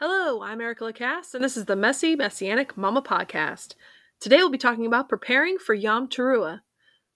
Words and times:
Hello, 0.00 0.42
I'm 0.42 0.60
Erica 0.60 0.84
Lacasse, 0.84 1.34
and 1.34 1.42
this 1.42 1.56
is 1.56 1.64
the 1.64 1.74
Messy 1.74 2.14
Messianic 2.14 2.76
Mama 2.76 3.02
Podcast. 3.02 3.74
Today 4.20 4.36
we'll 4.36 4.48
be 4.48 4.56
talking 4.56 4.86
about 4.86 5.08
preparing 5.08 5.58
for 5.58 5.74
Yom 5.74 6.06
Teruah. 6.06 6.60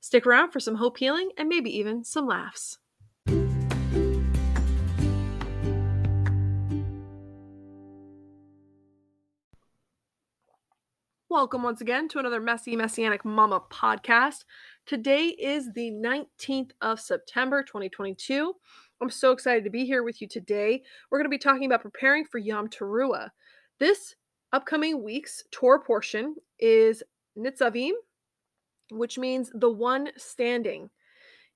Stick 0.00 0.26
around 0.26 0.50
for 0.50 0.58
some 0.58 0.74
hope 0.74 0.98
healing 0.98 1.30
and 1.38 1.48
maybe 1.48 1.70
even 1.70 2.02
some 2.02 2.26
laughs. 2.26 2.78
Welcome 11.30 11.62
once 11.62 11.80
again 11.80 12.08
to 12.08 12.18
another 12.18 12.40
Messy 12.40 12.74
Messianic 12.74 13.24
Mama 13.24 13.62
podcast. 13.70 14.42
Today 14.86 15.28
is 15.28 15.72
the 15.72 15.92
19th 15.92 16.72
of 16.80 16.98
September 16.98 17.62
2022. 17.62 18.54
I'm 19.02 19.10
so 19.10 19.32
excited 19.32 19.64
to 19.64 19.70
be 19.70 19.84
here 19.84 20.04
with 20.04 20.20
you 20.22 20.28
today. 20.28 20.80
We're 21.10 21.18
going 21.18 21.24
to 21.24 21.28
be 21.28 21.36
talking 21.36 21.66
about 21.66 21.82
preparing 21.82 22.24
for 22.24 22.38
Yom 22.38 22.68
Teruah. 22.68 23.30
This 23.80 24.14
upcoming 24.52 25.02
week's 25.02 25.42
Torah 25.50 25.80
portion 25.80 26.36
is 26.60 27.02
Nitzavim, 27.36 27.94
which 28.92 29.18
means 29.18 29.50
the 29.54 29.72
one 29.72 30.10
standing. 30.16 30.88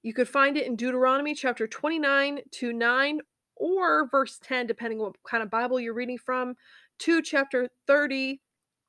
You 0.03 0.13
could 0.13 0.29
find 0.29 0.57
it 0.57 0.67
in 0.67 0.75
Deuteronomy 0.75 1.37
chapter 1.37 1.69
29 1.69 2.41
to 2.51 2.73
9 2.73 3.21
or 3.55 4.09
verse 4.11 4.41
10, 4.43 4.67
depending 4.67 4.99
on 4.99 5.07
what 5.07 5.17
kind 5.25 5.45
of 5.45 5.49
Bible 5.49 5.79
you're 5.79 5.95
reading 5.95 6.19
from, 6.19 6.57
to 6.99 7.23
chapter 7.23 7.69
30 7.87 8.41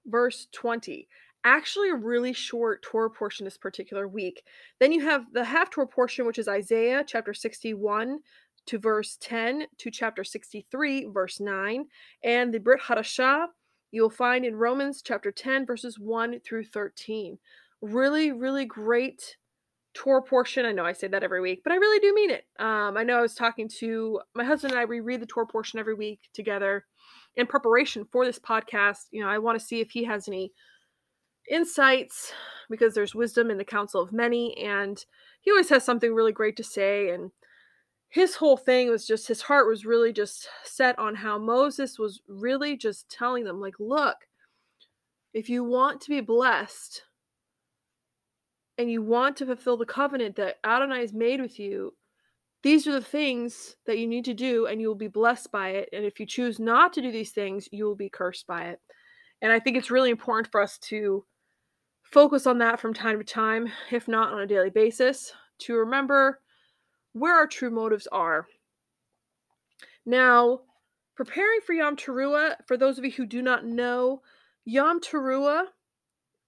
verse 0.07 0.47
20. 0.51 1.07
Actually, 1.43 1.89
a 1.91 1.95
really 1.95 2.33
short 2.33 2.81
Torah 2.81 3.09
portion 3.09 3.45
this 3.45 3.57
particular 3.57 4.07
week. 4.07 4.43
Then 4.79 4.91
you 4.91 5.01
have 5.01 5.25
the 5.31 5.43
Haftorah 5.43 5.89
portion, 5.89 6.25
which 6.25 6.39
is 6.39 6.47
Isaiah 6.47 7.03
chapter 7.07 7.33
61 7.33 8.19
to 8.67 8.77
verse 8.77 9.17
10 9.19 9.67
to 9.77 9.91
chapter 9.91 10.23
63, 10.23 11.09
verse 11.11 11.39
9, 11.39 11.85
and 12.23 12.53
the 12.53 12.59
Brit 12.59 12.81
Hadashah 12.81 13.47
you'll 13.91 14.09
find 14.09 14.45
in 14.45 14.55
Romans 14.55 15.01
chapter 15.03 15.31
10, 15.31 15.65
verses 15.65 15.97
1 15.97 16.41
through 16.41 16.65
13. 16.65 17.37
Really, 17.81 18.31
really 18.31 18.65
great 18.65 19.37
Torah 19.93 20.21
portion. 20.21 20.65
I 20.65 20.71
know 20.71 20.85
I 20.85 20.93
say 20.93 21.07
that 21.07 21.23
every 21.23 21.41
week, 21.41 21.61
but 21.63 21.73
I 21.73 21.77
really 21.77 21.99
do 21.99 22.13
mean 22.13 22.29
it. 22.29 22.45
Um, 22.59 22.97
I 22.97 23.03
know 23.03 23.17
I 23.17 23.21
was 23.21 23.33
talking 23.33 23.69
to 23.79 24.19
my 24.35 24.43
husband 24.43 24.73
and 24.73 24.81
I, 24.81 24.85
we 24.85 24.99
read 24.99 25.21
the 25.21 25.25
Torah 25.25 25.47
portion 25.47 25.79
every 25.79 25.95
week 25.95 26.19
together 26.33 26.85
in 27.35 27.47
preparation 27.47 28.05
for 28.11 28.25
this 28.25 28.39
podcast, 28.39 29.05
you 29.11 29.21
know, 29.21 29.29
I 29.29 29.37
want 29.37 29.59
to 29.59 29.65
see 29.65 29.79
if 29.79 29.91
he 29.91 30.03
has 30.05 30.27
any 30.27 30.51
insights 31.49 32.33
because 32.69 32.93
there's 32.93 33.15
wisdom 33.15 33.49
in 33.49 33.57
the 33.57 33.63
counsel 33.63 34.01
of 34.01 34.11
many 34.11 34.57
and 34.57 35.05
he 35.41 35.51
always 35.51 35.69
has 35.69 35.85
something 35.85 36.13
really 36.13 36.33
great 36.33 36.57
to 36.57 36.63
say 36.63 37.09
and 37.09 37.31
his 38.17 38.35
whole 38.35 38.57
thing 38.57 38.89
was 38.89 39.05
just 39.05 39.27
his 39.27 39.43
heart 39.43 39.67
was 39.67 39.85
really 39.85 40.11
just 40.11 40.49
set 40.63 40.97
on 40.97 41.13
how 41.13 41.37
Moses 41.37 41.99
was 41.99 42.19
really 42.27 42.75
just 42.75 43.07
telling 43.09 43.43
them 43.43 43.61
like 43.61 43.75
look 43.79 44.17
if 45.33 45.49
you 45.49 45.63
want 45.63 46.01
to 46.01 46.09
be 46.09 46.19
blessed 46.19 47.03
and 48.79 48.91
you 48.91 49.03
want 49.03 49.37
to 49.37 49.45
fulfill 49.45 49.77
the 49.77 49.85
covenant 49.85 50.35
that 50.37 50.55
Adonai 50.65 51.01
has 51.01 51.13
made 51.13 51.39
with 51.39 51.59
you 51.59 51.93
these 52.63 52.87
are 52.87 52.93
the 52.93 53.01
things 53.01 53.75
that 53.85 53.99
you 53.99 54.07
need 54.07 54.25
to 54.25 54.33
do, 54.33 54.65
and 54.65 54.81
you 54.81 54.87
will 54.87 54.95
be 54.95 55.07
blessed 55.07 55.51
by 55.51 55.69
it. 55.69 55.89
And 55.93 56.03
if 56.03 56.19
you 56.19 56.25
choose 56.25 56.59
not 56.59 56.91
to 56.93 57.01
do 57.01 57.11
these 57.11 57.31
things, 57.31 57.69
you 57.71 57.85
will 57.85 57.95
be 57.95 58.09
cursed 58.09 58.47
by 58.47 58.63
it. 58.63 58.81
And 59.41 59.51
I 59.51 59.59
think 59.59 59.77
it's 59.77 59.91
really 59.91 60.09
important 60.09 60.51
for 60.51 60.59
us 60.59 60.79
to 60.79 61.23
focus 62.01 62.47
on 62.47 62.57
that 62.57 62.79
from 62.79 62.95
time 62.95 63.19
to 63.19 63.23
time, 63.23 63.71
if 63.91 64.07
not 64.07 64.33
on 64.33 64.41
a 64.41 64.47
daily 64.47 64.71
basis, 64.71 65.31
to 65.59 65.75
remember 65.75 66.41
where 67.13 67.35
our 67.35 67.47
true 67.47 67.69
motives 67.69 68.07
are. 68.11 68.47
Now, 70.05 70.61
preparing 71.15 71.59
for 71.65 71.73
Yom 71.73 71.95
Teruah, 71.95 72.55
for 72.65 72.77
those 72.77 72.97
of 72.97 73.05
you 73.05 73.11
who 73.11 73.25
do 73.25 73.41
not 73.41 73.65
know, 73.65 74.21
Yom 74.65 74.99
Teruah 75.01 75.65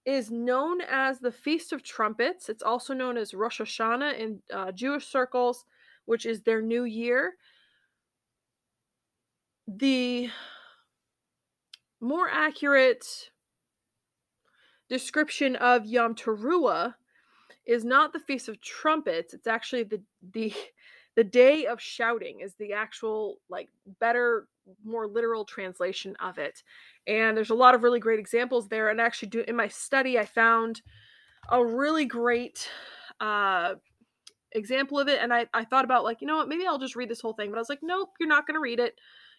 is 0.06 0.32
known 0.32 0.82
as 0.82 1.20
the 1.20 1.32
Feast 1.32 1.74
of 1.74 1.84
Trumpets. 1.84 2.50
It's 2.50 2.64
also 2.64 2.94
known 2.94 3.18
as 3.18 3.34
Rosh 3.34 3.62
Hashanah 3.62 4.18
in 4.18 4.42
uh, 4.54 4.72
Jewish 4.72 5.08
circles 5.08 5.66
which 6.10 6.26
is 6.26 6.42
their 6.42 6.60
new 6.60 6.86
year. 6.86 7.36
The 9.68 10.32
more 12.02 12.28
accurate 12.28 13.30
description 14.90 15.56
of 15.56 15.86
Yom 15.86 16.16
Teruah 16.16 16.96
is 17.70 17.86
not 17.86 18.14
the 18.14 18.20
Feast 18.20 18.50
of 18.50 18.60
Trumpets. 18.62 19.34
It's 19.34 19.48
actually 19.48 19.84
the 19.84 20.02
the 20.34 20.54
the 21.16 21.24
day 21.24 21.66
of 21.66 21.82
shouting 21.82 22.40
is 22.40 22.56
the 22.56 22.74
actual 22.74 23.38
like 23.50 23.70
better 24.00 24.48
more 24.84 25.08
literal 25.08 25.46
translation 25.46 26.16
of 26.20 26.38
it. 26.38 26.64
And 27.08 27.36
there's 27.36 27.50
a 27.50 27.56
lot 27.56 27.76
of 27.76 27.84
really 27.84 28.00
great 28.00 28.20
examples 28.20 28.68
there 28.68 28.90
and 28.90 29.00
actually 29.00 29.30
do 29.30 29.44
in 29.48 29.56
my 29.56 29.68
study 29.68 30.20
i 30.20 30.26
found 30.26 30.82
a 31.52 31.64
really 31.64 32.06
great 32.06 32.70
uh 33.20 33.76
example 34.54 35.00
of 35.00 35.08
it 35.08 35.20
and 35.22 35.34
I, 35.34 35.48
I 35.54 35.64
thought 35.64 35.86
about 35.86 36.04
like 36.04 36.22
you 36.22 36.28
know 36.28 36.38
what? 36.38 36.48
Maybe 36.48 36.66
i'll 36.66 36.80
just 36.80 36.96
read 36.96 37.10
this 37.10 37.22
whole 37.22 37.34
thing 37.34 37.50
but 37.50 37.58
i 37.58 37.62
was 37.62 37.70
like 37.70 37.84
nope 37.84 38.10
you're 38.20 38.30
not 38.30 38.48
going 38.48 38.56
to 38.56 38.62
read 38.62 38.80
it. 38.80 38.96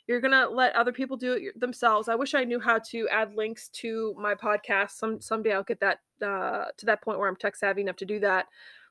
You're 0.06 0.20
going 0.20 0.32
to 0.32 0.48
let 0.48 0.74
other 0.74 0.92
people 0.92 1.16
do 1.16 1.34
it 1.34 1.60
themselves. 1.60 2.08
I 2.08 2.16
wish 2.16 2.34
i 2.34 2.44
knew 2.44 2.60
how 2.60 2.80
to 2.90 3.08
add 3.08 3.34
links 3.34 3.68
to 3.80 4.14
my 4.18 4.34
podcast. 4.34 4.92
Some 4.92 5.20
someday 5.20 5.52
i'll 5.52 5.62
get 5.62 5.80
that 5.80 6.00
uh, 6.22 6.66
to 6.76 6.86
that 6.86 7.02
point 7.02 7.18
where 7.18 7.28
i'm 7.28 7.36
tech 7.36 7.56
savvy 7.56 7.80
enough 7.82 7.96
to 7.96 8.06
do 8.06 8.20
that. 8.20 8.46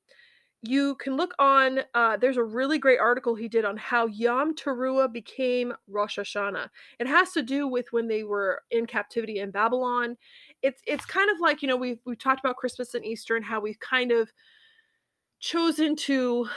you 0.64 0.96
can 0.96 1.16
look 1.16 1.36
on 1.38 1.82
uh, 1.94 2.18
there's 2.18 2.38
a 2.38 2.44
really 2.44 2.80
great 2.80 3.00
article 3.00 3.36
he 3.36 3.48
did 3.48 3.64
on 3.64 3.78
how 3.78 4.08
Yom 4.08 4.56
Teruah 4.56 5.14
became 5.14 5.72
Rosh 5.88 6.18
Hashanah. 6.18 6.70
It 7.00 7.06
has 7.08 7.32
to 7.34 7.44
do 7.44 7.68
with 7.68 7.86
when 7.92 8.08
they 8.08 8.24
were 8.24 8.64
in 8.72 8.88
captivity 8.88 9.38
in 9.40 9.52
Babylon 9.52 10.18
it's 10.64 10.82
it's 10.88 11.06
kind 11.06 11.30
of 11.30 11.40
like 11.40 11.62
you 11.62 11.68
know 11.68 11.76
we've 11.76 12.00
we've 12.06 12.20
talked 12.20 12.40
about 12.40 12.58
Christmas 12.58 12.94
and 12.94 13.06
Easter 13.06 13.36
and 13.36 13.46
how 13.46 13.60
we've 13.60 13.80
kind 13.80 14.12
of 14.12 14.32
chosen 15.40 15.96
to 15.96 16.48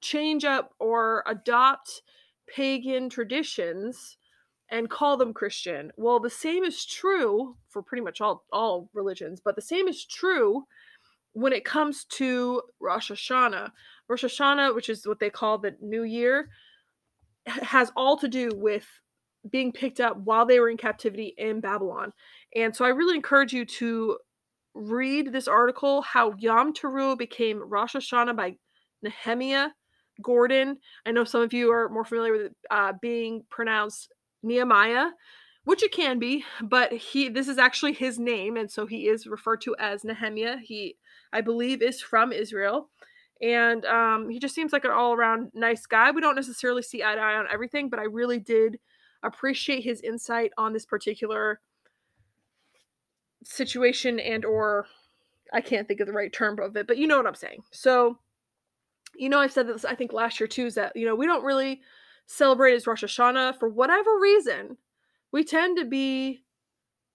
change 0.00 0.44
up 0.44 0.72
or 0.78 1.24
adopt 1.26 2.02
pagan 2.46 3.08
traditions 3.08 4.16
and 4.74 4.90
call 4.90 5.16
them 5.16 5.32
Christian. 5.32 5.92
Well, 5.96 6.18
the 6.18 6.28
same 6.28 6.64
is 6.64 6.84
true 6.84 7.56
for 7.68 7.80
pretty 7.80 8.02
much 8.02 8.20
all 8.20 8.44
all 8.52 8.90
religions, 8.92 9.40
but 9.42 9.54
the 9.54 9.62
same 9.62 9.86
is 9.86 10.04
true 10.04 10.64
when 11.32 11.52
it 11.52 11.64
comes 11.64 12.04
to 12.04 12.60
Rosh 12.80 13.12
Hashanah. 13.12 13.70
Rosh 14.08 14.24
Hashanah, 14.24 14.74
which 14.74 14.88
is 14.88 15.06
what 15.06 15.20
they 15.20 15.30
call 15.30 15.58
the 15.58 15.76
New 15.80 16.02
Year, 16.02 16.48
has 17.46 17.92
all 17.96 18.16
to 18.16 18.26
do 18.26 18.50
with 18.52 18.84
being 19.48 19.70
picked 19.70 20.00
up 20.00 20.16
while 20.16 20.44
they 20.44 20.58
were 20.58 20.70
in 20.70 20.76
captivity 20.76 21.34
in 21.38 21.60
Babylon. 21.60 22.12
And 22.56 22.74
so 22.74 22.84
I 22.84 22.88
really 22.88 23.14
encourage 23.14 23.52
you 23.52 23.64
to 23.64 24.18
read 24.74 25.32
this 25.32 25.46
article, 25.46 26.02
How 26.02 26.34
Yom 26.38 26.72
Teruah 26.74 27.16
Became 27.16 27.62
Rosh 27.62 27.94
Hashanah 27.94 28.36
by 28.36 28.56
Nehemiah 29.02 29.68
Gordon. 30.20 30.78
I 31.06 31.12
know 31.12 31.22
some 31.22 31.42
of 31.42 31.52
you 31.52 31.70
are 31.70 31.88
more 31.88 32.04
familiar 32.04 32.32
with 32.32 32.40
it 32.42 32.56
uh, 32.72 32.94
being 33.00 33.44
pronounced 33.50 34.12
Nehemiah, 34.44 35.10
which 35.64 35.82
it 35.82 35.92
can 35.92 36.18
be, 36.18 36.44
but 36.62 36.92
he 36.92 37.28
this 37.28 37.48
is 37.48 37.58
actually 37.58 37.94
his 37.94 38.18
name, 38.18 38.56
and 38.56 38.70
so 38.70 38.86
he 38.86 39.08
is 39.08 39.26
referred 39.26 39.60
to 39.62 39.74
as 39.78 40.04
Nehemiah. 40.04 40.58
He, 40.62 40.96
I 41.32 41.40
believe, 41.40 41.82
is 41.82 42.00
from 42.00 42.32
Israel. 42.32 42.90
And 43.42 43.84
um, 43.84 44.28
he 44.28 44.38
just 44.38 44.54
seems 44.54 44.72
like 44.72 44.84
an 44.84 44.90
all 44.90 45.12
around 45.12 45.50
nice 45.54 45.86
guy. 45.86 46.10
We 46.12 46.20
don't 46.20 46.36
necessarily 46.36 46.82
see 46.82 47.02
eye 47.02 47.16
to 47.16 47.20
eye 47.20 47.36
on 47.36 47.46
everything, 47.52 47.88
but 47.88 47.98
I 47.98 48.04
really 48.04 48.38
did 48.38 48.78
appreciate 49.22 49.82
his 49.82 50.00
insight 50.02 50.52
on 50.56 50.72
this 50.72 50.86
particular 50.86 51.60
situation 53.42 54.18
and 54.18 54.44
or 54.44 54.86
I 55.52 55.60
can't 55.60 55.86
think 55.86 56.00
of 56.00 56.06
the 56.06 56.12
right 56.12 56.32
term 56.32 56.58
of 56.58 56.76
it, 56.76 56.86
but 56.86 56.96
you 56.96 57.06
know 57.06 57.16
what 57.16 57.26
I'm 57.26 57.34
saying. 57.34 57.62
So, 57.70 58.18
you 59.16 59.28
know, 59.28 59.38
I've 59.38 59.52
said 59.52 59.68
this 59.68 59.84
I 59.84 59.94
think 59.94 60.12
last 60.12 60.40
year 60.40 60.46
too, 60.46 60.66
is 60.66 60.74
that 60.74 60.96
you 60.96 61.06
know 61.06 61.14
we 61.14 61.26
don't 61.26 61.44
really 61.44 61.80
celebrate 62.26 62.74
as 62.74 62.86
Rosh 62.86 63.04
Hashanah 63.04 63.58
for 63.58 63.68
whatever 63.68 64.18
reason. 64.20 64.76
We 65.32 65.44
tend 65.44 65.78
to 65.78 65.84
be 65.84 66.44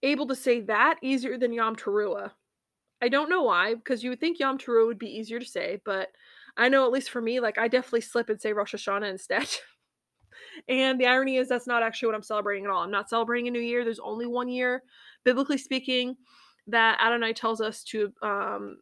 able 0.04 0.28
to 0.28 0.36
say 0.36 0.62
that 0.62 0.98
easier 1.02 1.38
than 1.38 1.54
Yom 1.54 1.76
Teruah. 1.76 2.32
I 3.02 3.10
don't 3.10 3.30
know 3.30 3.44
why, 3.44 3.76
because 3.76 4.04
you 4.04 4.10
would 4.10 4.20
think 4.20 4.40
Yom 4.40 4.58
Teruah 4.58 4.88
would 4.88 5.00
be 5.00 5.18
easier 5.18 5.40
to 5.40 5.46
say, 5.46 5.82
but 5.86 6.10
I 6.58 6.68
know 6.68 6.86
at 6.86 6.92
least 6.92 7.10
for 7.10 7.22
me, 7.22 7.40
like 7.40 7.58
I 7.58 7.68
definitely 7.68 8.02
slip 8.02 8.30
and 8.30 8.42
say 8.42 8.52
Rosh 8.54 8.76
Hashanah 8.76 9.10
instead. 9.10 9.48
and 10.68 11.00
the 11.00 11.08
irony 11.08 11.38
is 11.38 11.48
that's 11.48 11.68
not 11.68 11.84
actually 11.84 12.08
what 12.08 12.16
I'm 12.16 12.24
celebrating 12.24 12.66
at 12.66 12.72
all. 12.72 12.84
I'm 12.84 12.92
not 12.92 13.10
celebrating 13.10 13.48
a 13.48 13.52
new 13.52 13.60
year. 13.60 13.84
There's 13.84 14.00
only 14.00 14.26
one 14.26 14.50
year, 14.50 14.84
biblically 15.24 15.58
speaking, 15.58 16.18
that 16.68 17.00
Adonai 17.02 17.34
tells 17.34 17.62
us 17.62 17.84
to 17.86 18.12
um, 18.22 18.78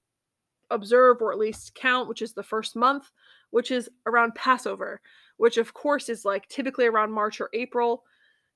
observe 0.71 1.21
or 1.21 1.31
at 1.31 1.38
least 1.38 1.75
count, 1.75 2.09
which 2.09 2.21
is 2.21 2.33
the 2.33 2.44
first 2.44 2.75
month, 2.75 3.12
which 3.51 3.71
is 3.71 3.89
around 4.06 4.35
Passover, 4.35 5.01
which 5.37 5.57
of 5.57 5.73
course 5.73 6.09
is 6.09 6.25
like 6.25 6.47
typically 6.49 6.85
around 6.85 7.11
March 7.11 7.39
or 7.39 7.49
April. 7.53 8.03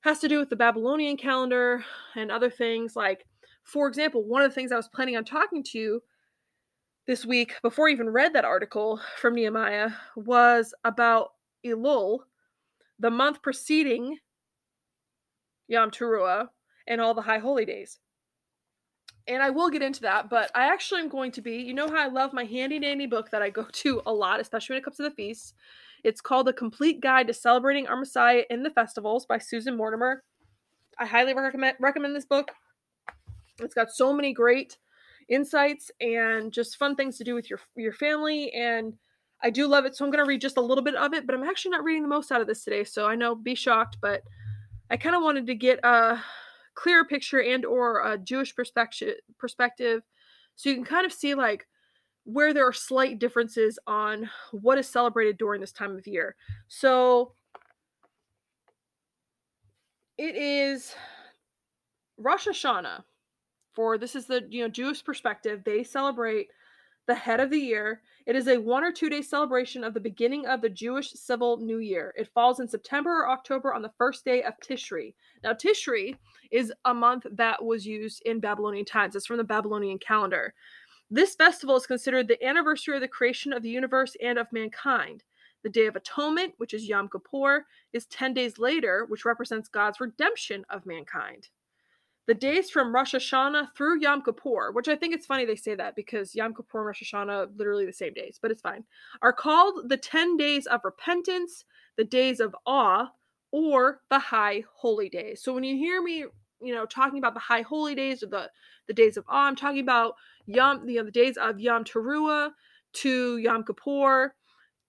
Has 0.02 0.18
to 0.18 0.28
do 0.28 0.38
with 0.38 0.50
the 0.50 0.56
Babylonian 0.56 1.16
calendar 1.16 1.84
and 2.16 2.30
other 2.30 2.50
things. 2.50 2.96
Like, 2.96 3.24
for 3.62 3.86
example, 3.86 4.24
one 4.24 4.42
of 4.42 4.50
the 4.50 4.54
things 4.54 4.72
I 4.72 4.76
was 4.76 4.88
planning 4.88 5.16
on 5.16 5.24
talking 5.24 5.62
to 5.62 5.78
you 5.78 6.02
this 7.06 7.24
week 7.24 7.54
before 7.62 7.88
I 7.88 7.92
even 7.92 8.10
read 8.10 8.32
that 8.32 8.44
article 8.44 9.00
from 9.16 9.34
Nehemiah 9.34 9.90
was 10.16 10.74
about 10.84 11.30
Elul, 11.64 12.20
the 12.98 13.10
month 13.10 13.42
preceding 13.42 14.18
Yom 15.68 15.90
Teruah 15.90 16.48
and 16.86 17.00
all 17.00 17.14
the 17.14 17.22
high 17.22 17.38
holy 17.38 17.64
days. 17.64 17.98
And 19.28 19.40
I 19.40 19.50
will 19.50 19.70
get 19.70 19.82
into 19.82 20.00
that, 20.02 20.28
but 20.28 20.50
I 20.54 20.66
actually 20.66 21.00
am 21.00 21.08
going 21.08 21.30
to 21.32 21.40
be, 21.40 21.58
you 21.58 21.74
know 21.74 21.88
how 21.88 21.96
I 21.96 22.08
love 22.08 22.32
my 22.32 22.44
handy 22.44 22.80
dandy 22.80 23.06
book 23.06 23.30
that 23.30 23.42
I 23.42 23.50
go 23.50 23.66
to 23.70 24.02
a 24.04 24.12
lot, 24.12 24.40
especially 24.40 24.74
when 24.74 24.80
it 24.80 24.84
comes 24.84 24.96
to 24.96 25.04
the 25.04 25.12
feasts. 25.12 25.54
It's 26.04 26.20
called 26.20 26.48
The 26.48 26.52
Complete 26.52 27.00
Guide 27.00 27.28
to 27.28 27.34
Celebrating 27.34 27.86
Our 27.86 27.96
Messiah 27.96 28.42
in 28.50 28.62
the 28.62 28.70
Festivals 28.70 29.24
by 29.24 29.38
Susan 29.38 29.76
Mortimer. 29.76 30.24
I 30.98 31.06
highly 31.06 31.32
recommend 31.32 31.76
recommend 31.78 32.16
this 32.16 32.24
book. 32.24 32.50
It's 33.60 33.74
got 33.74 33.92
so 33.92 34.12
many 34.12 34.32
great 34.32 34.78
insights 35.28 35.90
and 36.00 36.52
just 36.52 36.76
fun 36.76 36.96
things 36.96 37.18
to 37.18 37.24
do 37.24 37.34
with 37.34 37.48
your 37.48 37.60
your 37.76 37.92
family 37.92 38.52
and 38.52 38.94
I 39.44 39.50
do 39.50 39.66
love 39.66 39.84
it 39.84 39.96
so 39.96 40.04
I'm 40.04 40.10
going 40.10 40.22
to 40.22 40.28
read 40.28 40.40
just 40.40 40.56
a 40.56 40.60
little 40.60 40.82
bit 40.82 40.96
of 40.96 41.14
it 41.14 41.26
but 41.26 41.34
I'm 41.34 41.44
actually 41.44 41.70
not 41.70 41.84
reading 41.84 42.02
the 42.02 42.08
most 42.08 42.32
out 42.32 42.40
of 42.40 42.46
this 42.48 42.64
today 42.64 42.82
so 42.84 43.06
I 43.06 43.14
know 43.14 43.34
be 43.34 43.54
shocked 43.54 43.98
but 44.02 44.22
I 44.90 44.96
kind 44.96 45.14
of 45.14 45.22
wanted 45.22 45.46
to 45.46 45.54
get 45.54 45.78
a 45.84 46.20
clearer 46.74 47.04
picture 47.04 47.40
and 47.40 47.64
or 47.64 48.04
a 48.04 48.18
Jewish 48.18 48.54
perspective 48.54 49.14
perspective 49.38 50.02
so 50.56 50.68
you 50.68 50.74
can 50.74 50.84
kind 50.84 51.06
of 51.06 51.12
see 51.12 51.34
like 51.34 51.66
where 52.24 52.54
there 52.54 52.66
are 52.66 52.72
slight 52.72 53.18
differences 53.18 53.78
on 53.86 54.28
what 54.52 54.78
is 54.78 54.88
celebrated 54.88 55.38
during 55.38 55.60
this 55.60 55.72
time 55.72 55.96
of 55.96 56.06
year. 56.06 56.36
So 56.68 57.32
it 60.18 60.36
is 60.36 60.94
Rosh 62.16 62.46
Hashanah 62.46 63.02
for 63.74 63.98
this 63.98 64.14
is 64.14 64.26
the 64.26 64.46
you 64.50 64.62
know 64.62 64.68
Jewish 64.68 65.04
perspective. 65.04 65.62
They 65.64 65.82
celebrate 65.82 66.48
the 67.06 67.14
head 67.14 67.40
of 67.40 67.50
the 67.50 67.58
year. 67.58 68.02
It 68.26 68.36
is 68.36 68.46
a 68.46 68.58
one 68.58 68.84
or 68.84 68.92
two 68.92 69.08
day 69.08 69.22
celebration 69.22 69.82
of 69.82 69.94
the 69.94 70.00
beginning 70.00 70.46
of 70.46 70.60
the 70.60 70.68
Jewish 70.68 71.10
civil 71.10 71.56
new 71.56 71.78
year. 71.78 72.14
It 72.16 72.30
falls 72.32 72.60
in 72.60 72.68
September 72.68 73.10
or 73.10 73.30
October 73.30 73.74
on 73.74 73.82
the 73.82 73.92
first 73.98 74.24
day 74.24 74.42
of 74.44 74.54
Tishri. 74.60 75.14
Now, 75.42 75.52
Tishri 75.52 76.16
is 76.52 76.72
a 76.84 76.94
month 76.94 77.26
that 77.32 77.64
was 77.64 77.86
used 77.86 78.22
in 78.24 78.38
Babylonian 78.38 78.84
times. 78.84 79.16
It's 79.16 79.26
from 79.26 79.38
the 79.38 79.44
Babylonian 79.44 79.98
calendar. 79.98 80.54
This 81.12 81.36
festival 81.36 81.76
is 81.76 81.86
considered 81.86 82.26
the 82.26 82.44
anniversary 82.44 82.96
of 82.96 83.02
the 83.02 83.08
creation 83.08 83.52
of 83.52 83.62
the 83.62 83.70
universe 83.70 84.16
and 84.20 84.38
of 84.38 84.52
mankind. 84.52 85.22
The 85.62 85.68
Day 85.68 85.86
of 85.86 85.94
Atonement, 85.94 86.54
which 86.56 86.74
is 86.74 86.88
Yom 86.88 87.08
Kippur, 87.08 87.66
is 87.92 88.06
10 88.06 88.34
days 88.34 88.58
later, 88.58 89.04
which 89.08 89.24
represents 89.24 89.68
God's 89.68 90.00
redemption 90.00 90.64
of 90.70 90.86
mankind 90.86 91.48
the 92.26 92.34
days 92.34 92.70
from 92.70 92.94
Rosh 92.94 93.14
Hashanah 93.14 93.74
through 93.76 94.00
Yom 94.00 94.22
Kippur, 94.22 94.70
which 94.72 94.88
I 94.88 94.96
think 94.96 95.14
it's 95.14 95.26
funny 95.26 95.44
they 95.44 95.56
say 95.56 95.74
that 95.74 95.96
because 95.96 96.34
Yom 96.34 96.54
Kippur 96.54 96.78
and 96.78 96.86
Rosh 96.86 97.02
Hashanah 97.02 97.58
literally 97.58 97.84
the 97.84 97.92
same 97.92 98.12
days, 98.12 98.38
but 98.40 98.50
it's 98.50 98.62
fine, 98.62 98.84
are 99.22 99.32
called 99.32 99.88
the 99.88 99.96
10 99.96 100.36
days 100.36 100.66
of 100.66 100.80
repentance, 100.84 101.64
the 101.96 102.04
days 102.04 102.40
of 102.40 102.54
awe, 102.64 103.08
or 103.50 104.00
the 104.08 104.18
high 104.18 104.64
holy 104.74 105.08
days. 105.08 105.42
So 105.42 105.52
when 105.52 105.64
you 105.64 105.76
hear 105.76 106.00
me, 106.00 106.24
you 106.62 106.74
know, 106.74 106.86
talking 106.86 107.18
about 107.18 107.34
the 107.34 107.40
high 107.40 107.62
holy 107.62 107.94
days 107.94 108.22
or 108.22 108.26
the 108.26 108.50
the 108.86 108.94
days 108.94 109.16
of 109.16 109.24
awe, 109.28 109.46
I'm 109.46 109.56
talking 109.56 109.80
about 109.80 110.14
Yom, 110.46 110.88
you 110.88 110.96
know, 110.96 111.04
the 111.04 111.10
days 111.10 111.36
of 111.36 111.60
Yom 111.60 111.84
Teruah 111.84 112.50
to 112.94 113.38
Yom 113.38 113.64
Kippur 113.64 114.34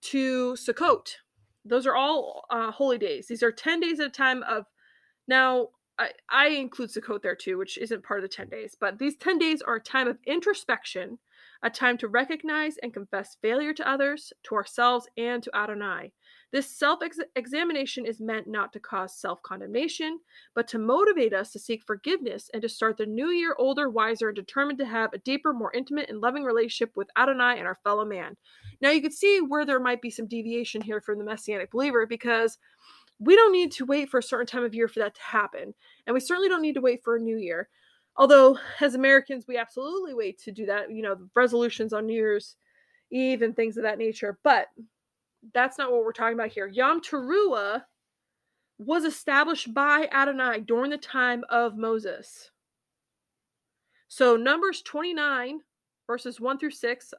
to 0.02 0.54
Sukkot. 0.54 1.16
Those 1.64 1.86
are 1.86 1.96
all 1.96 2.44
uh, 2.50 2.70
holy 2.70 2.98
days. 2.98 3.26
These 3.26 3.42
are 3.42 3.52
10 3.52 3.80
days 3.80 4.00
at 4.00 4.06
a 4.06 4.10
time 4.10 4.42
of 4.42 4.66
now 5.26 5.68
I, 5.98 6.10
I 6.28 6.48
include 6.48 6.90
Sukkot 6.90 7.22
there 7.22 7.36
too, 7.36 7.56
which 7.56 7.78
isn't 7.78 8.04
part 8.04 8.20
of 8.20 8.22
the 8.22 8.34
10 8.34 8.48
days, 8.48 8.76
but 8.78 8.98
these 8.98 9.16
10 9.16 9.38
days 9.38 9.62
are 9.62 9.76
a 9.76 9.80
time 9.80 10.08
of 10.08 10.18
introspection, 10.26 11.18
a 11.62 11.70
time 11.70 11.96
to 11.98 12.08
recognize 12.08 12.76
and 12.78 12.92
confess 12.92 13.36
failure 13.40 13.72
to 13.74 13.88
others, 13.88 14.32
to 14.44 14.54
ourselves, 14.56 15.08
and 15.16 15.42
to 15.42 15.56
Adonai. 15.56 16.12
This 16.54 16.70
self 16.70 17.00
examination 17.34 18.06
is 18.06 18.20
meant 18.20 18.46
not 18.46 18.72
to 18.74 18.78
cause 18.78 19.12
self 19.12 19.42
condemnation, 19.42 20.20
but 20.54 20.68
to 20.68 20.78
motivate 20.78 21.34
us 21.34 21.50
to 21.50 21.58
seek 21.58 21.82
forgiveness 21.82 22.48
and 22.54 22.62
to 22.62 22.68
start 22.68 22.96
the 22.96 23.06
new 23.06 23.30
year 23.30 23.56
older, 23.58 23.90
wiser, 23.90 24.28
and 24.28 24.36
determined 24.36 24.78
to 24.78 24.86
have 24.86 25.12
a 25.12 25.18
deeper, 25.18 25.52
more 25.52 25.72
intimate, 25.74 26.08
and 26.08 26.20
loving 26.20 26.44
relationship 26.44 26.92
with 26.94 27.08
Adonai 27.18 27.58
and 27.58 27.66
our 27.66 27.80
fellow 27.82 28.04
man. 28.04 28.36
Now, 28.80 28.90
you 28.90 29.02
can 29.02 29.10
see 29.10 29.40
where 29.40 29.66
there 29.66 29.80
might 29.80 30.00
be 30.00 30.10
some 30.10 30.28
deviation 30.28 30.80
here 30.80 31.00
from 31.00 31.18
the 31.18 31.24
Messianic 31.24 31.72
believer 31.72 32.06
because 32.06 32.56
we 33.18 33.34
don't 33.34 33.50
need 33.50 33.72
to 33.72 33.84
wait 33.84 34.08
for 34.08 34.18
a 34.18 34.22
certain 34.22 34.46
time 34.46 34.62
of 34.62 34.76
year 34.76 34.86
for 34.86 35.00
that 35.00 35.16
to 35.16 35.22
happen. 35.22 35.74
And 36.06 36.14
we 36.14 36.20
certainly 36.20 36.48
don't 36.48 36.62
need 36.62 36.74
to 36.74 36.80
wait 36.80 37.02
for 37.02 37.16
a 37.16 37.20
new 37.20 37.36
year. 37.36 37.68
Although, 38.16 38.58
as 38.80 38.94
Americans, 38.94 39.46
we 39.48 39.58
absolutely 39.58 40.14
wait 40.14 40.38
to 40.42 40.52
do 40.52 40.66
that, 40.66 40.92
you 40.92 41.02
know, 41.02 41.16
resolutions 41.34 41.92
on 41.92 42.06
New 42.06 42.14
Year's 42.14 42.54
Eve 43.10 43.42
and 43.42 43.56
things 43.56 43.76
of 43.76 43.82
that 43.82 43.98
nature. 43.98 44.38
But 44.44 44.68
that's 45.52 45.78
not 45.78 45.92
what 45.92 46.04
we're 46.04 46.12
talking 46.12 46.34
about 46.34 46.52
here. 46.52 46.66
Yom 46.66 47.00
Teruah 47.00 47.82
was 48.78 49.04
established 49.04 49.72
by 49.72 50.08
Adonai 50.12 50.60
during 50.60 50.90
the 50.90 50.98
time 50.98 51.44
of 51.48 51.76
Moses. 51.76 52.50
So, 54.08 54.36
Numbers 54.36 54.82
29, 54.82 55.60
verses 56.06 56.40
1 56.40 56.58
through 56.58 56.70
6. 56.70 57.14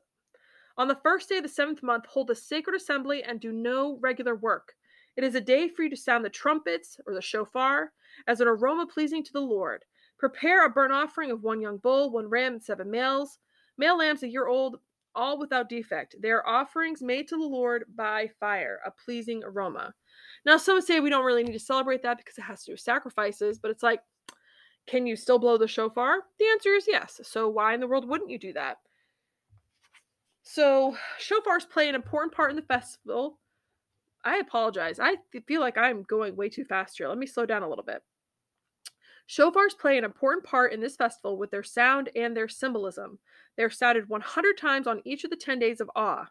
On 0.78 0.88
the 0.88 1.00
first 1.04 1.30
day 1.30 1.38
of 1.38 1.44
the 1.44 1.50
seventh 1.50 1.82
month, 1.82 2.06
hold 2.06 2.30
a 2.30 2.36
sacred 2.36 2.76
assembly 2.76 3.24
and 3.24 3.40
do 3.40 3.52
no 3.52 3.98
regular 4.02 4.36
work. 4.36 4.74
It 5.16 5.24
is 5.24 5.36
a 5.36 5.42
day 5.42 5.70
for 5.70 5.84
you 5.84 5.90
to 5.90 5.96
sound 5.96 6.26
the 6.26 6.30
trumpets 6.30 7.00
or 7.08 7.14
the 7.14 7.22
shofar 7.22 7.94
as 8.28 8.42
an 8.42 8.48
aroma 8.48 8.86
pleasing 8.86 9.24
to 9.24 9.34
the 9.34 9.40
Lord. 9.40 9.86
Prepare 10.18 10.66
a 10.66 10.70
burnt 10.70 10.92
offering 10.92 11.32
of 11.32 11.44
one 11.44 11.62
young 11.62 11.78
bull, 11.78 12.12
one 12.12 12.28
ram, 12.28 12.54
and 12.54 12.64
seven 12.64 12.92
males, 12.92 13.40
male 13.78 13.98
lambs 13.98 14.24
a 14.24 14.28
year 14.28 14.48
old, 14.48 14.80
all 15.16 15.40
without 15.40 15.70
defect. 15.70 16.16
They 16.22 16.32
are 16.32 16.48
offerings 16.48 17.02
made 17.02 17.28
to 17.30 17.38
the 17.38 17.44
Lord 17.44 17.86
by 17.96 18.30
fire, 18.40 18.80
a 18.86 18.92
pleasing 18.92 19.44
aroma. 19.44 19.94
Now, 20.46 20.58
some 20.58 20.82
say 20.82 21.00
we 21.00 21.10
don't 21.10 21.26
really 21.26 21.44
need 21.44 21.54
to 21.54 21.60
celebrate 21.60 22.04
that 22.04 22.18
because 22.18 22.38
it 22.38 22.44
has 22.44 22.62
to 22.62 22.72
do 22.72 22.74
with 22.74 22.82
sacrifices, 22.82 23.60
but 23.60 23.72
it's 23.72 23.84
like, 23.84 24.02
can 24.88 25.08
you 25.08 25.16
still 25.16 25.40
blow 25.40 25.58
the 25.58 25.68
shofar? 25.68 26.18
The 26.38 26.46
answer 26.46 26.70
is 26.70 26.86
yes. 26.88 27.20
So, 27.24 27.50
why 27.50 27.74
in 27.74 27.80
the 27.80 27.88
world 27.88 28.08
wouldn't 28.08 28.30
you 28.30 28.38
do 28.38 28.54
that? 28.54 28.78
So, 30.44 30.96
shofars 31.20 31.68
play 31.68 31.90
an 31.90 31.96
important 31.96 32.34
part 32.36 32.52
in 32.52 32.56
the 32.56 32.62
festival 32.62 33.40
I 34.26 34.38
apologize. 34.38 35.00
I 35.00 35.18
feel 35.48 35.62
like 35.62 35.78
I'm 35.78 36.04
going 36.04 36.36
way 36.36 36.50
too 36.50 36.66
fast 36.66 36.98
here. 36.98 37.08
Let 37.08 37.20
me 37.20 37.28
slow 37.28 37.46
down 37.46 37.62
a 37.62 37.70
little 37.70 37.84
bit. 37.84 38.02
Shofars 39.28 39.78
play 39.78 39.98
an 39.98 40.04
important 40.04 40.46
part 40.46 40.72
in 40.72 40.80
this 40.80 40.96
festival 40.96 41.38
with 41.38 41.52
their 41.52 41.64
sound 41.64 42.10
and 42.16 42.36
their 42.36 42.48
symbolism. 42.48 43.20
They're 43.58 43.70
sounded 43.70 44.08
100 44.08 44.58
times 44.58 44.88
on 44.88 45.02
each 45.04 45.24
of 45.24 45.32
the 45.32 45.36
10 45.36 45.60
days 45.60 45.82
of 45.82 45.90
awe, 45.96 46.30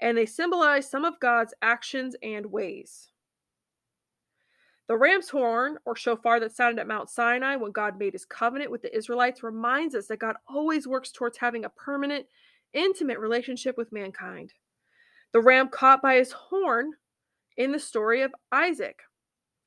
and 0.00 0.16
they 0.16 0.26
symbolize 0.26 0.90
some 0.90 1.04
of 1.04 1.20
God's 1.20 1.54
actions 1.60 2.16
and 2.22 2.46
ways. 2.46 3.10
The 4.88 4.96
ram's 4.96 5.28
horn, 5.28 5.78
or 5.84 5.96
shofar, 5.96 6.38
that 6.40 6.54
sounded 6.54 6.80
at 6.80 6.86
Mount 6.86 7.10
Sinai 7.10 7.56
when 7.56 7.72
God 7.72 7.98
made 7.98 8.12
his 8.12 8.24
covenant 8.24 8.70
with 8.70 8.82
the 8.82 8.96
Israelites 8.96 9.42
reminds 9.42 9.96
us 9.96 10.06
that 10.06 10.20
God 10.20 10.36
always 10.48 10.86
works 10.86 11.10
towards 11.10 11.38
having 11.38 11.64
a 11.64 11.70
permanent, 11.70 12.26
intimate 12.72 13.18
relationship 13.18 13.76
with 13.76 13.92
mankind. 13.92 14.52
The 15.32 15.40
ram 15.40 15.68
caught 15.68 16.02
by 16.02 16.14
his 16.14 16.30
horn 16.30 16.92
in 17.56 17.72
the 17.72 17.80
story 17.80 18.22
of 18.22 18.34
Isaac 18.52 19.00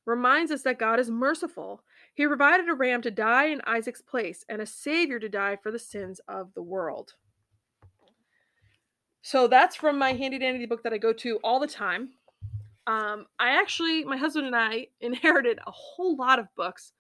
reminds 0.06 0.52
us 0.52 0.62
that 0.64 0.80
God 0.80 1.00
is 1.00 1.12
merciful. 1.12 1.84
He 2.14 2.28
provided 2.28 2.68
a 2.68 2.74
ram 2.74 3.02
to 3.04 3.12
die 3.12 3.46
in 3.46 3.62
Isaac's 3.66 4.02
place 4.02 4.44
and 4.50 4.62
a 4.62 4.66
savior 4.66 5.20
to 5.20 5.30
die 5.30 5.58
for 5.62 5.72
the 5.72 5.80
sins 5.80 6.20
of 6.28 6.54
the 6.54 6.62
world. 6.62 7.14
So 9.22 9.48
that's 9.48 9.76
from 9.76 9.98
my 9.98 10.14
handy 10.14 10.40
dandy 10.40 10.66
book 10.66 10.84
that 10.84 10.94
I 10.94 10.98
go 10.98 11.14
to 11.14 11.38
all 11.44 11.60
the 11.60 11.68
time. 11.68 12.10
Um, 12.88 13.28
I 13.38 13.52
actually, 13.52 14.04
my 14.04 14.18
husband 14.18 14.48
and 14.48 14.56
I 14.56 14.88
inherited 15.02 15.60
a 15.66 15.72
whole 15.72 16.16
lot 16.16 16.40
of 16.40 16.48
books 16.56 16.94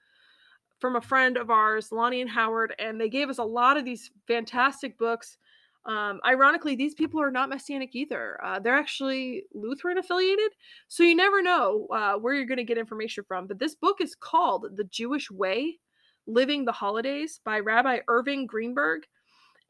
from 0.79 0.95
a 0.95 1.01
friend 1.01 1.37
of 1.37 1.49
ours, 1.49 1.91
Lonnie 1.91 2.21
and 2.21 2.29
Howard, 2.29 2.73
and 2.79 2.99
they 2.99 3.09
gave 3.09 3.29
us 3.29 3.37
a 3.37 3.43
lot 3.43 3.77
of 3.77 3.85
these 3.85 4.11
fantastic 4.27 4.97
books 4.97 5.37
um, 5.85 6.19
ironically, 6.25 6.75
these 6.75 6.93
people 6.93 7.21
are 7.21 7.31
not 7.31 7.49
Messianic 7.49 7.95
either. 7.95 8.39
Uh, 8.43 8.59
they're 8.59 8.77
actually 8.77 9.43
Lutheran 9.53 9.97
affiliated. 9.97 10.51
So 10.87 11.03
you 11.03 11.15
never 11.15 11.41
know 11.41 11.87
uh, 11.93 12.13
where 12.15 12.33
you're 12.33 12.45
going 12.45 12.57
to 12.57 12.63
get 12.63 12.77
information 12.77 13.23
from. 13.27 13.47
But 13.47 13.59
this 13.59 13.75
book 13.75 13.97
is 14.01 14.15
called 14.15 14.67
The 14.75 14.83
Jewish 14.85 15.31
Way 15.31 15.79
Living 16.27 16.65
the 16.65 16.71
Holidays 16.71 17.39
by 17.43 17.59
Rabbi 17.59 17.99
Irving 18.07 18.45
Greenberg. 18.45 19.03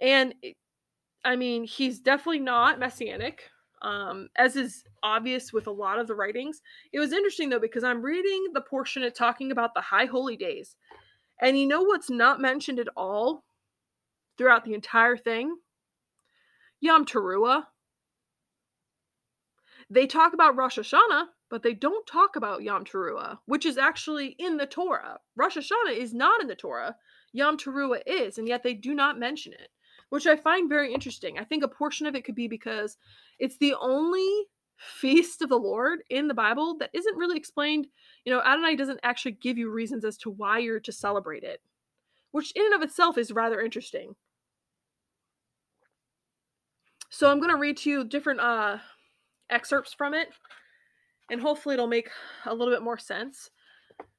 And 0.01 0.33
I 1.23 1.35
mean, 1.35 1.63
he's 1.63 1.99
definitely 1.99 2.39
not 2.39 2.79
Messianic. 2.79 3.43
um, 3.81 4.29
as 4.35 4.55
is 4.55 4.83
obvious 5.03 5.53
with 5.53 5.67
a 5.67 5.71
lot 5.71 5.99
of 5.99 6.07
the 6.07 6.15
writings. 6.15 6.61
It 6.91 6.99
was 6.99 7.13
interesting 7.13 7.49
though 7.49 7.59
because 7.59 7.83
I'm 7.83 8.01
reading 8.01 8.47
the 8.53 8.61
portion 8.61 9.03
of 9.03 9.13
talking 9.13 9.51
about 9.51 9.73
the 9.73 9.81
high 9.81 10.05
holy 10.05 10.35
days, 10.35 10.75
and 11.41 11.57
you 11.57 11.67
know 11.67 11.81
what's 11.83 12.09
not 12.09 12.41
mentioned 12.41 12.79
at 12.79 12.89
all 12.97 13.43
throughout 14.37 14.65
the 14.65 14.73
entire 14.73 15.17
thing? 15.17 15.55
Yom 16.81 17.05
Teruah. 17.05 17.63
They 19.89 20.07
talk 20.07 20.33
about 20.33 20.55
Rosh 20.55 20.77
Hashanah, 20.77 21.25
but 21.49 21.63
they 21.63 21.73
don't 21.73 22.05
talk 22.05 22.35
about 22.35 22.63
Yom 22.63 22.85
Teruah, 22.85 23.39
which 23.45 23.65
is 23.65 23.77
actually 23.77 24.35
in 24.37 24.57
the 24.57 24.67
Torah. 24.67 25.19
Rosh 25.35 25.57
Hashanah 25.57 25.97
is 25.97 26.13
not 26.13 26.41
in 26.41 26.47
the 26.47 26.55
Torah. 26.55 26.95
Yom 27.33 27.57
Teruah 27.57 28.01
is, 28.05 28.37
and 28.37 28.47
yet 28.47 28.63
they 28.63 28.73
do 28.73 28.93
not 28.93 29.19
mention 29.19 29.53
it, 29.53 29.69
which 30.09 30.27
I 30.27 30.35
find 30.35 30.69
very 30.69 30.93
interesting. 30.93 31.37
I 31.37 31.43
think 31.43 31.63
a 31.63 31.67
portion 31.67 32.05
of 32.05 32.15
it 32.15 32.23
could 32.23 32.35
be 32.35 32.47
because 32.47 32.97
it's 33.39 33.57
the 33.57 33.75
only 33.79 34.45
feast 34.77 35.41
of 35.41 35.49
the 35.49 35.57
Lord 35.57 35.99
in 36.09 36.27
the 36.27 36.33
Bible 36.33 36.77
that 36.79 36.91
isn't 36.93 37.17
really 37.17 37.37
explained. 37.37 37.87
You 38.25 38.33
know, 38.33 38.41
Adonai 38.41 38.75
doesn't 38.75 39.01
actually 39.03 39.33
give 39.33 39.57
you 39.57 39.69
reasons 39.69 40.05
as 40.05 40.17
to 40.19 40.29
why 40.29 40.59
you're 40.59 40.79
to 40.79 40.91
celebrate 40.91 41.43
it, 41.43 41.61
which 42.31 42.53
in 42.55 42.65
and 42.65 42.75
of 42.75 42.81
itself 42.81 43.17
is 43.17 43.31
rather 43.31 43.59
interesting. 43.59 44.15
So 47.09 47.29
I'm 47.29 47.39
going 47.39 47.51
to 47.51 47.57
read 47.57 47.77
to 47.77 47.89
you 47.89 48.03
different 48.03 48.39
uh, 48.39 48.77
excerpts 49.49 49.93
from 49.93 50.13
it, 50.13 50.29
and 51.31 51.41
hopefully 51.41 51.73
it'll 51.73 51.87
make 51.87 52.09
a 52.45 52.53
little 52.53 52.73
bit 52.73 52.83
more 52.83 52.97
sense. 52.97 53.49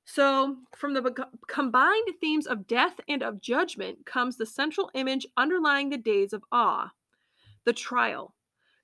So, 0.04 0.56
from 0.76 0.94
the 0.94 1.26
combined 1.48 2.08
themes 2.20 2.46
of 2.46 2.66
death 2.66 2.98
and 3.08 3.22
of 3.22 3.40
judgment 3.40 4.04
comes 4.06 4.36
the 4.36 4.46
central 4.46 4.90
image 4.94 5.26
underlying 5.36 5.90
the 5.90 5.96
days 5.96 6.32
of 6.32 6.42
awe 6.50 6.90
the 7.64 7.72
trial. 7.72 8.34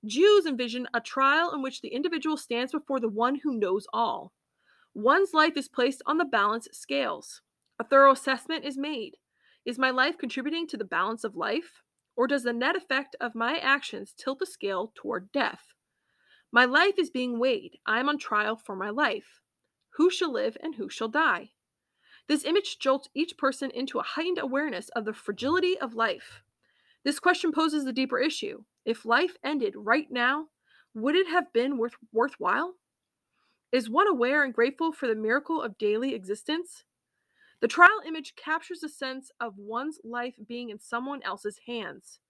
Jews 0.04 0.46
envision 0.46 0.86
a 0.94 1.00
trial 1.00 1.52
in 1.52 1.62
which 1.62 1.80
the 1.80 1.88
individual 1.88 2.36
stands 2.36 2.72
before 2.72 3.00
the 3.00 3.08
one 3.08 3.40
who 3.42 3.58
knows 3.58 3.86
all. 3.92 4.32
One's 4.94 5.34
life 5.34 5.56
is 5.56 5.68
placed 5.68 6.02
on 6.06 6.18
the 6.18 6.24
balance 6.24 6.68
scales. 6.72 7.40
A 7.78 7.84
thorough 7.84 8.12
assessment 8.12 8.64
is 8.64 8.78
made. 8.78 9.16
Is 9.64 9.78
my 9.78 9.90
life 9.90 10.16
contributing 10.18 10.66
to 10.68 10.76
the 10.76 10.84
balance 10.84 11.24
of 11.24 11.36
life? 11.36 11.82
Or 12.16 12.26
does 12.26 12.42
the 12.42 12.52
net 12.52 12.74
effect 12.74 13.14
of 13.20 13.34
my 13.34 13.58
actions 13.58 14.14
tilt 14.16 14.38
the 14.38 14.46
scale 14.46 14.92
toward 14.94 15.30
death? 15.32 15.74
My 16.50 16.64
life 16.64 16.98
is 16.98 17.10
being 17.10 17.38
weighed. 17.38 17.78
I 17.84 18.00
am 18.00 18.08
on 18.08 18.18
trial 18.18 18.56
for 18.56 18.74
my 18.74 18.90
life. 18.90 19.40
Who 19.96 20.10
shall 20.10 20.32
live 20.32 20.56
and 20.62 20.74
who 20.76 20.88
shall 20.88 21.08
die? 21.08 21.50
This 22.28 22.44
image 22.44 22.78
jolts 22.78 23.08
each 23.14 23.36
person 23.36 23.70
into 23.70 23.98
a 23.98 24.02
heightened 24.02 24.38
awareness 24.38 24.88
of 24.90 25.04
the 25.04 25.12
fragility 25.12 25.78
of 25.78 25.94
life. 25.94 26.42
This 27.04 27.20
question 27.20 27.52
poses 27.52 27.84
the 27.84 27.92
deeper 27.92 28.18
issue. 28.18 28.64
If 28.84 29.04
life 29.04 29.36
ended 29.44 29.74
right 29.76 30.10
now, 30.10 30.46
would 30.94 31.14
it 31.14 31.28
have 31.28 31.52
been 31.52 31.78
worth, 31.78 31.94
worthwhile? 32.12 32.74
Is 33.70 33.90
one 33.90 34.08
aware 34.08 34.42
and 34.42 34.54
grateful 34.54 34.92
for 34.92 35.06
the 35.06 35.14
miracle 35.14 35.60
of 35.60 35.78
daily 35.78 36.14
existence? 36.14 36.84
The 37.60 37.68
trial 37.68 38.02
image 38.06 38.34
captures 38.36 38.82
a 38.82 38.88
sense 38.88 39.30
of 39.40 39.56
one's 39.56 39.98
life 40.04 40.34
being 40.46 40.70
in 40.70 40.78
someone 40.78 41.22
else's 41.22 41.60
hands. 41.66 42.20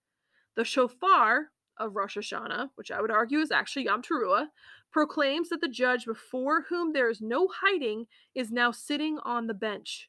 The 0.55 0.65
shofar 0.65 1.51
of 1.79 1.97
Rosh 1.97 2.17
Hashanah, 2.17 2.71
which 2.77 2.91
I 2.91 3.01
would 3.01 3.11
argue 3.11 3.41
is 3.41 3.51
actually 3.51 3.85
Yom 3.85 4.03
Teruah, 4.03 4.49
proclaims 4.93 5.49
that 5.49 5.61
the 5.61 5.69
judge 5.69 6.07
before 6.07 6.63
whom 6.69 6.93
there 6.93 7.11
is 7.11 7.21
no 7.21 7.49
hiding 7.49 8.07
is 8.35 8.51
now 8.51 8.71
sitting 8.71 9.19
on 9.25 9.47
the 9.47 9.55
bench. 9.55 10.09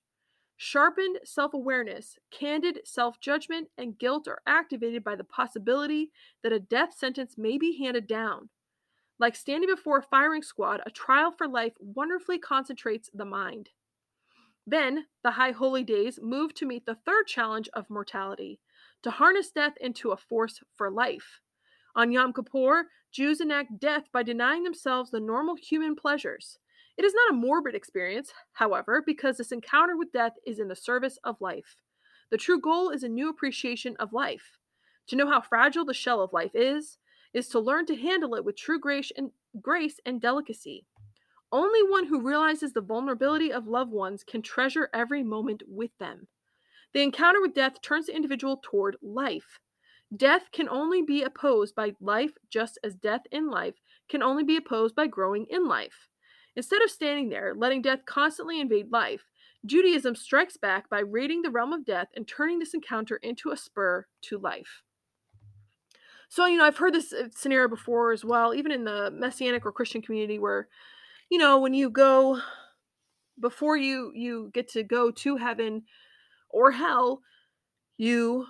Sharpened 0.56 1.20
self 1.24 1.54
awareness, 1.54 2.18
candid 2.32 2.80
self 2.86 3.20
judgment, 3.20 3.70
and 3.78 3.98
guilt 3.98 4.28
are 4.28 4.42
activated 4.48 5.04
by 5.04 5.16
the 5.16 5.24
possibility 5.24 6.12
that 6.42 6.54
a 6.54 6.60
death 6.60 6.96
sentence 6.96 7.38
may 7.38 7.58
be 7.58 7.78
handed 7.78 8.08
down. 8.08 8.50
Like 9.20 9.36
standing 9.36 9.70
before 9.70 10.00
a 10.00 10.04
firing 10.04 10.44
squad, 10.44 10.82
a 10.86 10.92
trial 10.92 11.32
for 11.32 11.48
life 11.48 11.74
wonderfully 11.80 12.40
concentrates 12.40 13.10
the 13.14 13.26
mind. 13.26 13.70
Then, 14.70 15.06
the 15.24 15.32
high 15.32 15.52
holy 15.52 15.84
days 15.84 16.20
move 16.22 16.54
to 16.56 16.66
meet 16.66 16.86
the 16.86 16.98
third 17.06 17.26
challenge 17.26 17.70
of 17.74 17.90
mortality 17.90 18.60
to 19.02 19.12
harness 19.12 19.50
death 19.50 19.76
into 19.80 20.12
a 20.12 20.18
force 20.18 20.60
for 20.76 20.92
life. 20.92 21.40
On 21.96 22.12
Yom 22.12 22.34
Kippur, 22.34 22.88
Jews 23.10 23.40
enact 23.40 23.80
death 23.80 24.04
by 24.12 24.24
denying 24.24 24.64
themselves 24.64 25.10
the 25.10 25.22
normal 25.22 25.56
human 25.56 25.96
pleasures. 25.96 26.60
It 26.98 27.06
is 27.06 27.14
not 27.14 27.32
a 27.32 27.38
morbid 27.38 27.76
experience, 27.76 28.34
however, 28.54 29.02
because 29.06 29.38
this 29.38 29.54
encounter 29.54 29.96
with 29.96 30.12
death 30.12 30.34
is 30.46 30.60
in 30.60 30.68
the 30.68 30.76
service 30.76 31.18
of 31.24 31.40
life. 31.40 31.78
The 32.30 32.38
true 32.38 32.60
goal 32.60 32.90
is 32.90 33.04
a 33.04 33.10
new 33.10 33.30
appreciation 33.30 33.96
of 34.00 34.12
life. 34.12 34.58
To 35.08 35.16
know 35.16 35.30
how 35.30 35.40
fragile 35.40 35.86
the 35.86 35.94
shell 35.94 36.22
of 36.22 36.34
life 36.34 36.52
is, 36.54 36.98
is 37.34 37.48
to 37.50 37.60
learn 37.60 37.86
to 37.86 37.96
handle 37.96 38.36
it 38.36 38.44
with 38.44 38.58
true 38.58 38.80
grace 38.80 39.12
and, 39.16 39.32
grace 39.62 40.00
and 40.06 40.20
delicacy. 40.20 40.86
Only 41.52 41.82
one 41.84 42.08
who 42.08 42.22
realizes 42.22 42.74
the 42.74 42.82
vulnerability 42.82 43.52
of 43.52 43.68
loved 43.68 43.92
ones 43.92 44.24
can 44.24 44.42
treasure 44.42 44.90
every 44.94 45.24
moment 45.24 45.64
with 45.68 45.92
them. 45.98 46.28
The 46.94 47.02
encounter 47.02 47.42
with 47.42 47.54
death 47.54 47.82
turns 47.82 48.08
the 48.08 48.16
individual 48.16 48.62
toward 48.64 48.98
life. 49.02 49.60
Death 50.16 50.52
can 50.52 50.70
only 50.70 51.02
be 51.02 51.24
opposed 51.24 51.76
by 51.76 51.94
life, 52.00 52.32
just 52.50 52.80
as 52.84 52.96
death 52.96 53.22
in 53.32 53.50
life 53.50 53.76
can 54.10 54.24
only 54.24 54.44
be 54.44 54.56
opposed 54.56 54.96
by 54.96 55.08
growing 55.08 55.46
in 55.50 55.68
life. 55.68 56.10
Instead 56.56 56.82
of 56.82 56.90
standing 56.90 57.30
there, 57.30 57.54
letting 57.56 57.82
death 57.82 58.00
constantly 58.06 58.60
invade 58.60 58.92
life, 58.92 59.26
Judaism 59.66 60.16
strikes 60.16 60.58
back 60.58 60.90
by 60.90 61.00
raiding 61.00 61.42
the 61.42 61.52
realm 61.52 61.74
of 61.74 61.86
death 61.86 62.08
and 62.16 62.28
turning 62.28 62.60
this 62.60 62.74
encounter 62.74 63.18
into 63.18 63.52
a 63.52 63.58
spur 63.58 64.08
to 64.22 64.38
life. 64.38 64.82
So, 66.30 66.46
you 66.46 66.58
know, 66.58 66.66
I've 66.66 66.78
heard 66.78 66.94
this 66.94 67.14
uh, 67.14 67.28
scenario 67.36 67.68
before 67.68 68.12
as 68.12 68.26
well, 68.26 68.54
even 68.54 68.72
in 68.72 68.84
the 68.86 69.12
messianic 69.12 69.66
or 69.66 69.72
Christian 69.72 70.02
community 70.02 70.40
where, 70.40 70.68
you 71.30 71.38
know, 71.38 71.60
when 71.60 71.74
you 71.74 71.90
go 71.90 72.40
before 73.40 73.78
you 73.78 74.12
you 74.16 74.50
get 74.54 74.70
to 74.70 74.84
go 74.84 75.12
to 75.12 75.38
heaven 75.38 75.84
or 76.50 76.72
hell, 76.72 77.22
you 77.98 78.46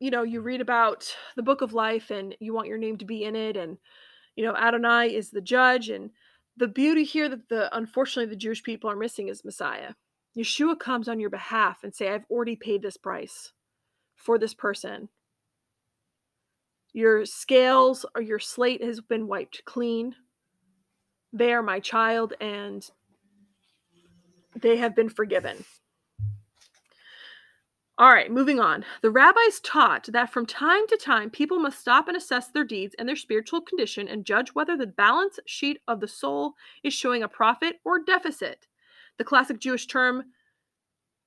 you 0.00 0.10
know, 0.10 0.22
you 0.22 0.40
read 0.40 0.62
about 0.62 1.14
the 1.36 1.42
book 1.42 1.60
of 1.60 1.74
life 1.74 2.10
and 2.10 2.34
you 2.40 2.54
want 2.54 2.68
your 2.68 2.78
name 2.78 2.96
to 2.98 3.04
be 3.04 3.24
in 3.24 3.36
it 3.36 3.56
and 3.56 3.76
you 4.36 4.44
know, 4.44 4.56
Adonai 4.56 5.14
is 5.14 5.30
the 5.30 5.42
judge. 5.42 5.90
And 5.90 6.10
the 6.56 6.68
beauty 6.68 7.04
here 7.04 7.28
that 7.28 7.48
the 7.48 7.76
unfortunately 7.76 8.30
the 8.30 8.36
Jewish 8.36 8.62
people 8.62 8.90
are 8.90 8.96
missing 8.96 9.28
is 9.28 9.44
Messiah. 9.44 9.92
Yeshua 10.36 10.78
comes 10.78 11.08
on 11.08 11.20
your 11.20 11.30
behalf 11.30 11.78
and 11.82 11.94
say, 11.94 12.08
I've 12.08 12.24
already 12.30 12.56
paid 12.56 12.82
this 12.82 12.96
price 12.96 13.52
for 14.16 14.38
this 14.38 14.54
person. 14.54 15.08
Your 16.92 17.26
scales 17.26 18.06
or 18.14 18.22
your 18.22 18.38
slate 18.38 18.82
has 18.82 19.00
been 19.00 19.26
wiped 19.26 19.64
clean. 19.64 20.14
They 21.32 21.52
are 21.52 21.62
my 21.62 21.80
child 21.80 22.34
and 22.40 22.88
they 24.60 24.76
have 24.78 24.96
been 24.96 25.08
forgiven. 25.08 25.64
All 28.00 28.08
right, 28.08 28.32
moving 28.32 28.58
on. 28.58 28.86
The 29.02 29.10
rabbis 29.10 29.60
taught 29.62 30.08
that 30.12 30.32
from 30.32 30.46
time 30.46 30.86
to 30.86 30.96
time 30.96 31.28
people 31.28 31.58
must 31.58 31.78
stop 31.78 32.08
and 32.08 32.16
assess 32.16 32.48
their 32.48 32.64
deeds 32.64 32.94
and 32.98 33.06
their 33.06 33.14
spiritual 33.14 33.60
condition 33.60 34.08
and 34.08 34.24
judge 34.24 34.54
whether 34.54 34.74
the 34.74 34.86
balance 34.86 35.38
sheet 35.46 35.80
of 35.86 36.00
the 36.00 36.08
soul 36.08 36.54
is 36.82 36.94
showing 36.94 37.22
a 37.22 37.28
profit 37.28 37.76
or 37.84 38.02
deficit. 38.02 38.66
The 39.18 39.24
classic 39.24 39.60
Jewish 39.60 39.86
term 39.86 40.24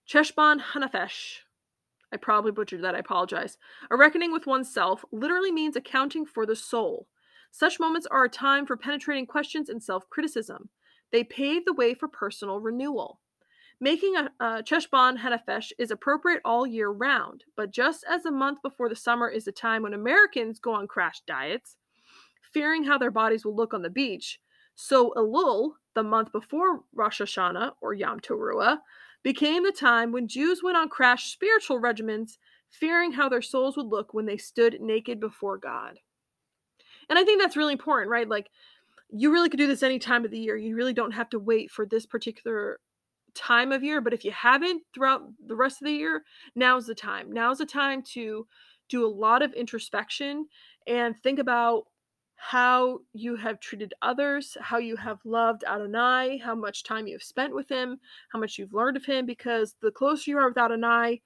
cheshbon 0.09 0.61
hanefesh. 0.73 1.41
I 2.11 2.17
probably 2.17 2.51
butchered 2.51 2.81
that, 2.83 2.95
I 2.95 2.99
apologize. 2.99 3.59
A 3.91 3.95
reckoning 3.95 4.31
with 4.31 4.47
oneself 4.47 5.05
literally 5.11 5.51
means 5.51 5.75
accounting 5.75 6.25
for 6.25 6.47
the 6.47 6.55
soul. 6.55 7.07
Such 7.55 7.79
moments 7.79 8.07
are 8.07 8.23
a 8.23 8.29
time 8.29 8.65
for 8.65 8.75
penetrating 8.75 9.27
questions 9.27 9.69
and 9.69 9.81
self 9.81 10.09
criticism. 10.09 10.69
They 11.11 11.23
pave 11.23 11.65
the 11.65 11.73
way 11.73 11.93
for 11.93 12.07
personal 12.07 12.59
renewal. 12.59 13.19
Making 13.79 14.15
a, 14.15 14.31
a 14.39 14.63
cheshbon 14.63 15.19
hanefesh 15.19 15.71
is 15.77 15.91
appropriate 15.91 16.41
all 16.43 16.65
year 16.65 16.89
round, 16.89 17.43
but 17.55 17.69
just 17.69 18.03
as 18.09 18.23
the 18.23 18.31
month 18.31 18.63
before 18.63 18.89
the 18.89 18.95
summer 18.95 19.29
is 19.29 19.45
the 19.45 19.51
time 19.51 19.83
when 19.83 19.93
Americans 19.93 20.57
go 20.57 20.73
on 20.73 20.87
crash 20.87 21.21
diets, 21.27 21.77
fearing 22.41 22.85
how 22.85 22.97
their 22.97 23.11
bodies 23.11 23.45
will 23.45 23.55
look 23.55 23.75
on 23.75 23.83
the 23.83 23.89
beach, 23.91 24.39
so 24.73 25.13
Elul, 25.15 25.73
the 25.93 26.01
month 26.01 26.31
before 26.31 26.81
Rosh 26.91 27.21
Hashanah 27.21 27.73
or 27.81 27.93
Yom 27.93 28.19
Teruah, 28.19 28.79
became 29.21 29.63
the 29.63 29.71
time 29.71 30.11
when 30.11 30.27
Jews 30.27 30.63
went 30.63 30.77
on 30.77 30.89
crash 30.89 31.31
spiritual 31.31 31.79
regimens, 31.79 32.39
fearing 32.71 33.11
how 33.11 33.29
their 33.29 33.43
souls 33.43 33.77
would 33.77 33.85
look 33.85 34.11
when 34.11 34.25
they 34.25 34.37
stood 34.37 34.81
naked 34.81 35.19
before 35.19 35.59
God. 35.59 35.99
And 37.09 37.19
I 37.19 37.23
think 37.23 37.41
that's 37.41 37.57
really 37.57 37.73
important, 37.73 38.09
right? 38.09 38.27
Like, 38.27 38.49
you 39.09 39.31
really 39.31 39.49
could 39.49 39.57
do 39.57 39.67
this 39.67 39.83
any 39.83 39.99
time 39.99 40.25
of 40.25 40.31
the 40.31 40.39
year. 40.39 40.57
You 40.57 40.75
really 40.75 40.93
don't 40.93 41.11
have 41.11 41.29
to 41.29 41.39
wait 41.39 41.69
for 41.69 41.85
this 41.85 42.05
particular 42.05 42.79
time 43.35 43.71
of 43.71 43.83
year, 43.83 44.01
but 44.01 44.13
if 44.13 44.23
you 44.25 44.31
haven't 44.31 44.83
throughout 44.93 45.21
the 45.45 45.55
rest 45.55 45.81
of 45.81 45.85
the 45.85 45.93
year, 45.93 46.23
now's 46.55 46.85
the 46.85 46.95
time. 46.95 47.31
Now's 47.31 47.57
the 47.59 47.65
time 47.65 48.01
to 48.13 48.47
do 48.89 49.05
a 49.05 49.07
lot 49.07 49.41
of 49.41 49.53
introspection 49.53 50.47
and 50.87 51.15
think 51.21 51.39
about 51.39 51.85
how 52.35 52.99
you 53.13 53.35
have 53.35 53.59
treated 53.59 53.93
others, 54.01 54.57
how 54.59 54.77
you 54.77 54.97
have 54.97 55.19
loved 55.23 55.63
Adonai, 55.63 56.37
how 56.37 56.53
much 56.53 56.83
time 56.83 57.07
you 57.07 57.13
have 57.13 57.23
spent 57.23 57.55
with 57.55 57.69
him, 57.69 57.99
how 58.31 58.39
much 58.39 58.57
you've 58.57 58.73
learned 58.73 58.97
of 58.97 59.05
him, 59.05 59.25
because 59.25 59.75
the 59.81 59.91
closer 59.91 60.29
you 60.29 60.37
are 60.37 60.49
with 60.49 60.57
Adonai, 60.57 61.21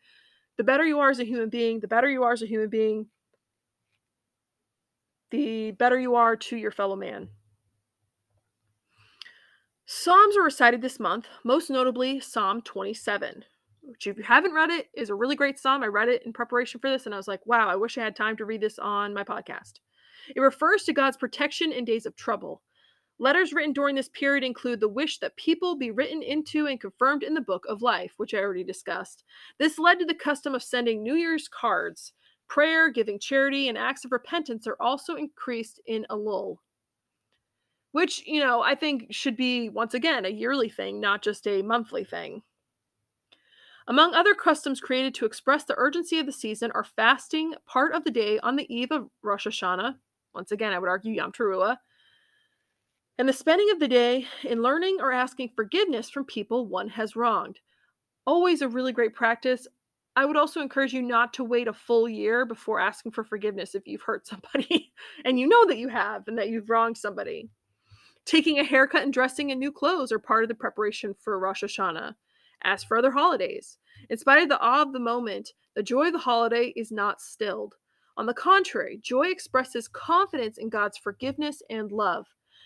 the 0.57 0.63
better 0.63 0.85
you 0.85 0.99
are 0.99 1.09
as 1.09 1.19
a 1.19 1.25
human 1.25 1.49
being, 1.49 1.79
the 1.79 1.87
better 1.87 2.09
you 2.09 2.23
are 2.23 2.33
as 2.33 2.41
a 2.41 2.47
human 2.47 2.69
being, 2.69 3.07
the 5.31 5.71
better 5.71 5.99
you 5.99 6.15
are 6.15 6.35
to 6.35 6.57
your 6.57 6.71
fellow 6.71 6.95
man. 6.95 7.29
Psalms 9.85 10.35
are 10.35 10.43
recited 10.43 10.81
this 10.81 10.99
month, 10.99 11.27
most 11.45 11.69
notably 11.69 12.19
Psalm 12.19 12.61
27, 12.61 13.45
which, 13.81 14.05
if 14.05 14.17
you 14.17 14.23
haven't 14.23 14.53
read 14.53 14.69
it, 14.69 14.87
is 14.93 15.09
a 15.09 15.15
really 15.15 15.35
great 15.35 15.57
psalm. 15.57 15.81
I 15.81 15.87
read 15.87 16.09
it 16.09 16.23
in 16.25 16.33
preparation 16.33 16.81
for 16.81 16.89
this, 16.89 17.05
and 17.05 17.15
I 17.15 17.17
was 17.17 17.27
like, 17.27 17.45
wow, 17.45 17.69
I 17.69 17.77
wish 17.77 17.97
I 17.97 18.03
had 18.03 18.15
time 18.15 18.35
to 18.37 18.45
read 18.45 18.59
this 18.59 18.77
on 18.79 19.13
my 19.13 19.23
podcast. 19.23 19.79
It 20.35 20.41
refers 20.41 20.83
to 20.83 20.93
God's 20.93 21.15
protection 21.15 21.71
in 21.71 21.85
days 21.85 22.05
of 22.05 22.17
trouble. 22.17 22.61
Letters 23.19 23.53
written 23.53 23.73
during 23.73 23.95
this 23.95 24.09
period 24.09 24.43
include 24.43 24.79
the 24.79 24.89
wish 24.89 25.19
that 25.19 25.37
people 25.37 25.77
be 25.77 25.89
written 25.89 26.21
into 26.21 26.67
and 26.67 26.79
confirmed 26.79 27.23
in 27.23 27.33
the 27.33 27.41
book 27.41 27.63
of 27.67 27.81
life, 27.81 28.13
which 28.17 28.33
I 28.33 28.39
already 28.39 28.63
discussed. 28.63 29.23
This 29.57 29.79
led 29.79 29.99
to 29.99 30.05
the 30.05 30.13
custom 30.13 30.53
of 30.53 30.61
sending 30.61 31.01
New 31.01 31.15
Year's 31.15 31.47
cards. 31.47 32.13
Prayer, 32.47 32.89
giving 32.89 33.19
charity, 33.19 33.67
and 33.69 33.77
acts 33.77 34.05
of 34.05 34.11
repentance 34.11 34.67
are 34.67 34.77
also 34.79 35.15
increased 35.15 35.81
in 35.85 36.05
Elul, 36.09 36.57
which, 37.91 38.25
you 38.25 38.39
know, 38.39 38.61
I 38.61 38.75
think 38.75 39.07
should 39.11 39.35
be, 39.35 39.69
once 39.69 39.93
again, 39.93 40.25
a 40.25 40.29
yearly 40.29 40.69
thing, 40.69 40.99
not 40.99 41.21
just 41.21 41.47
a 41.47 41.61
monthly 41.61 42.03
thing. 42.03 42.41
Among 43.87 44.13
other 44.13 44.33
customs 44.33 44.81
created 44.81 45.13
to 45.15 45.25
express 45.25 45.63
the 45.63 45.75
urgency 45.77 46.19
of 46.19 46.25
the 46.25 46.31
season 46.31 46.71
are 46.71 46.83
fasting 46.83 47.53
part 47.65 47.93
of 47.93 48.03
the 48.03 48.11
day 48.11 48.37
on 48.39 48.55
the 48.55 48.73
eve 48.73 48.91
of 48.91 49.09
Rosh 49.23 49.47
Hashanah. 49.47 49.95
Once 50.33 50.51
again, 50.51 50.73
I 50.73 50.79
would 50.79 50.89
argue 50.89 51.13
Yom 51.13 51.31
Teruah 51.31 51.77
and 53.17 53.27
the 53.27 53.33
spending 53.33 53.69
of 53.71 53.79
the 53.79 53.87
day 53.87 54.27
in 54.43 54.61
learning 54.61 54.97
or 54.99 55.11
asking 55.11 55.51
forgiveness 55.55 56.09
from 56.09 56.25
people 56.25 56.67
one 56.67 56.89
has 56.89 57.15
wronged. 57.15 57.59
Always 58.25 58.61
a 58.61 58.67
really 58.69 58.91
great 58.91 59.15
practice. 59.15 59.67
I 60.17 60.25
would 60.25 60.35
also 60.35 60.61
encourage 60.61 60.95
you 60.95 61.03
not 61.03 61.31
to 61.33 61.43
wait 61.43 61.67
a 61.67 61.73
full 61.73 62.09
year 62.09 62.43
before 62.43 62.79
asking 62.79 63.11
for 63.11 63.23
forgiveness 63.23 63.75
if 63.75 63.85
you've 63.85 64.01
hurt 64.01 64.25
somebody 64.27 64.91
and 65.23 65.39
you 65.39 65.47
know 65.47 65.67
that 65.67 65.77
you 65.77 65.89
have 65.89 66.27
and 66.27 66.39
that 66.39 66.49
you've 66.49 66.71
wronged 66.71 66.97
somebody. 66.97 67.51
Taking 68.25 68.57
a 68.57 68.63
haircut 68.63 69.03
and 69.03 69.13
dressing 69.13 69.51
in 69.51 69.59
new 69.59 69.71
clothes 69.71 70.11
are 70.11 70.17
part 70.17 70.43
of 70.43 70.49
the 70.49 70.55
preparation 70.55 71.13
for 71.13 71.37
Rosh 71.37 71.63
Hashanah. 71.63 72.15
As 72.63 72.83
for 72.83 72.97
other 72.97 73.11
holidays, 73.11 73.77
in 74.09 74.17
spite 74.17 74.41
of 74.41 74.49
the 74.49 74.59
awe 74.59 74.81
of 74.81 74.91
the 74.91 74.99
moment, 74.99 75.53
the 75.75 75.83
joy 75.83 76.07
of 76.07 76.13
the 76.13 76.19
holiday 76.19 76.73
is 76.75 76.91
not 76.91 77.21
stilled. 77.21 77.75
On 78.17 78.25
the 78.25 78.33
contrary, 78.33 78.99
joy 79.03 79.27
expresses 79.27 79.87
confidence 79.87 80.57
in 80.57 80.69
God's 80.69 80.97
forgiveness 80.97 81.61
and 81.69 81.91
love. 81.91 82.25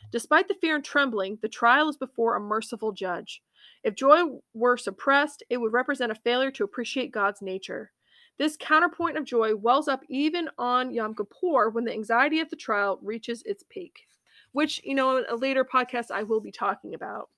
Despite 0.10 0.48
the 0.48 0.54
fear 0.54 0.76
and 0.76 0.86
trembling, 0.86 1.38
the 1.42 1.50
trial 1.50 1.90
is 1.90 1.98
before 1.98 2.38
a 2.38 2.40
merciful 2.40 2.94
judge. 2.94 3.42
If 3.84 3.96
joy 3.96 4.40
were 4.54 4.78
suppressed, 4.78 5.44
it 5.50 5.58
would 5.58 5.74
represent 5.74 6.12
a 6.12 6.16
failure 6.16 6.52
to 6.52 6.64
appreciate 6.64 7.12
God's 7.12 7.42
nature. 7.42 7.92
This 8.38 8.58
counterpoint 8.58 9.18
of 9.18 9.26
joy 9.26 9.56
wells 9.56 9.88
up 9.88 10.02
even 10.10 10.50
on 10.58 10.94
Yom 10.94 11.16
Kippur 11.16 11.70
when 11.70 11.86
the 11.86 11.94
anxiety 11.94 12.40
of 12.40 12.50
the 12.50 12.56
trial 12.56 13.00
reaches 13.02 13.44
its 13.44 13.64
peak, 13.70 14.08
which, 14.52 14.82
you 14.84 14.96
know, 14.96 15.18
in 15.18 15.26
a 15.30 15.36
later 15.36 15.66
podcast 15.66 16.12
I 16.12 16.24
will 16.24 16.40
be 16.40 16.52
talking 16.52 16.94
about. 16.94 17.30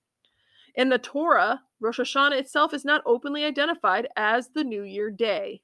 In 0.76 0.90
the 0.90 0.98
Torah, 0.98 1.62
Rosh 1.80 2.00
Hashanah 2.00 2.40
itself 2.40 2.74
is 2.74 2.86
not 2.86 3.04
openly 3.06 3.46
identified 3.46 4.08
as 4.16 4.50
the 4.50 4.64
New 4.64 4.84
Year 4.84 5.12
day. 5.12 5.62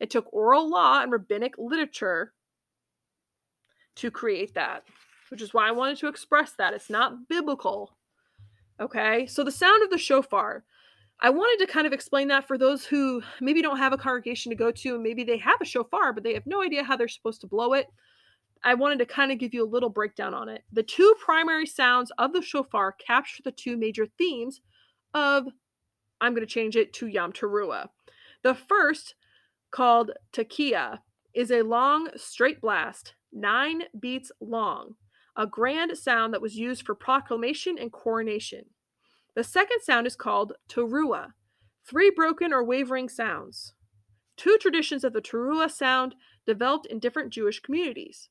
It 0.00 0.10
took 0.10 0.32
oral 0.32 0.68
law 0.68 1.00
and 1.02 1.12
rabbinic 1.12 1.54
literature 1.58 2.32
to 3.96 4.10
create 4.10 4.54
that 4.54 4.84
which 5.32 5.40
is 5.40 5.54
why 5.54 5.66
I 5.66 5.70
wanted 5.70 5.96
to 5.96 6.08
express 6.08 6.52
that. 6.58 6.74
It's 6.74 6.90
not 6.90 7.26
biblical. 7.26 7.96
Okay, 8.82 9.26
so 9.26 9.44
the 9.44 9.52
sound 9.52 9.84
of 9.84 9.90
the 9.90 9.98
shofar. 9.98 10.64
I 11.20 11.30
wanted 11.30 11.64
to 11.64 11.72
kind 11.72 11.86
of 11.86 11.92
explain 11.92 12.26
that 12.28 12.48
for 12.48 12.58
those 12.58 12.84
who 12.84 13.22
maybe 13.40 13.62
don't 13.62 13.76
have 13.76 13.92
a 13.92 13.96
congregation 13.96 14.50
to 14.50 14.56
go 14.56 14.72
to, 14.72 14.94
and 14.94 15.04
maybe 15.04 15.22
they 15.22 15.38
have 15.38 15.60
a 15.60 15.64
shofar, 15.64 16.12
but 16.12 16.24
they 16.24 16.34
have 16.34 16.46
no 16.46 16.64
idea 16.64 16.82
how 16.82 16.96
they're 16.96 17.06
supposed 17.06 17.40
to 17.42 17.46
blow 17.46 17.74
it. 17.74 17.86
I 18.64 18.74
wanted 18.74 18.98
to 18.98 19.06
kind 19.06 19.30
of 19.30 19.38
give 19.38 19.54
you 19.54 19.64
a 19.64 19.70
little 19.70 19.88
breakdown 19.88 20.34
on 20.34 20.48
it. 20.48 20.64
The 20.72 20.82
two 20.82 21.14
primary 21.24 21.64
sounds 21.64 22.10
of 22.18 22.32
the 22.32 22.42
shofar 22.42 22.90
capture 22.90 23.44
the 23.44 23.52
two 23.52 23.76
major 23.76 24.08
themes 24.18 24.60
of, 25.14 25.46
I'm 26.20 26.34
going 26.34 26.44
to 26.44 26.52
change 26.52 26.74
it 26.74 26.92
to 26.94 27.06
Yom 27.06 27.32
Teruah. 27.32 27.88
The 28.42 28.56
first, 28.56 29.14
called 29.70 30.10
Tekiah, 30.32 30.98
is 31.34 31.52
a 31.52 31.62
long, 31.62 32.08
straight 32.16 32.60
blast, 32.60 33.14
nine 33.32 33.84
beats 34.00 34.32
long 34.40 34.96
a 35.36 35.46
grand 35.46 35.96
sound 35.96 36.34
that 36.34 36.42
was 36.42 36.56
used 36.56 36.84
for 36.84 36.94
proclamation 36.94 37.78
and 37.78 37.92
coronation. 37.92 38.64
The 39.34 39.44
second 39.44 39.80
sound 39.82 40.06
is 40.06 40.16
called 40.16 40.54
Terua, 40.68 41.32
three 41.86 42.10
broken 42.10 42.52
or 42.52 42.64
wavering 42.64 43.08
sounds. 43.08 43.74
Two 44.36 44.58
traditions 44.60 45.04
of 45.04 45.12
the 45.12 45.22
Terua 45.22 45.70
sound 45.70 46.14
developed 46.46 46.86
in 46.86 46.98
different 46.98 47.32
Jewish 47.32 47.60
communities. 47.60 48.28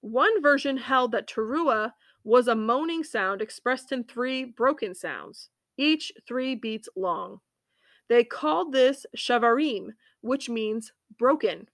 One 0.00 0.40
version 0.40 0.76
held 0.76 1.12
that 1.12 1.28
Terua 1.28 1.92
was 2.24 2.48
a 2.48 2.54
moaning 2.54 3.04
sound 3.04 3.42
expressed 3.42 3.92
in 3.92 4.04
three 4.04 4.44
broken 4.44 4.94
sounds, 4.94 5.50
each 5.76 6.12
three 6.26 6.54
beats 6.54 6.88
long. 6.96 7.40
They 8.08 8.24
called 8.24 8.72
this 8.72 9.04
shavarim, 9.16 9.88
which 10.20 10.48
means 10.48 10.92
broken. 11.18 11.68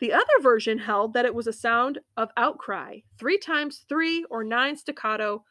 The 0.00 0.12
other 0.12 0.40
version 0.42 0.78
held 0.78 1.14
that 1.14 1.24
it 1.24 1.34
was 1.34 1.46
a 1.46 1.52
sound 1.52 2.00
of 2.16 2.30
outcry, 2.36 3.00
three 3.18 3.38
times 3.38 3.84
three 3.88 4.24
or 4.30 4.42
nine 4.42 4.76
staccato, 4.76 5.44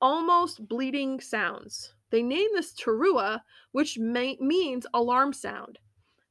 almost 0.00 0.66
bleeding 0.66 1.20
sounds. 1.20 1.94
They 2.10 2.22
named 2.22 2.52
this 2.54 2.74
teruah, 2.74 3.40
which 3.72 3.98
may, 3.98 4.36
means 4.40 4.86
alarm 4.94 5.32
sound. 5.32 5.78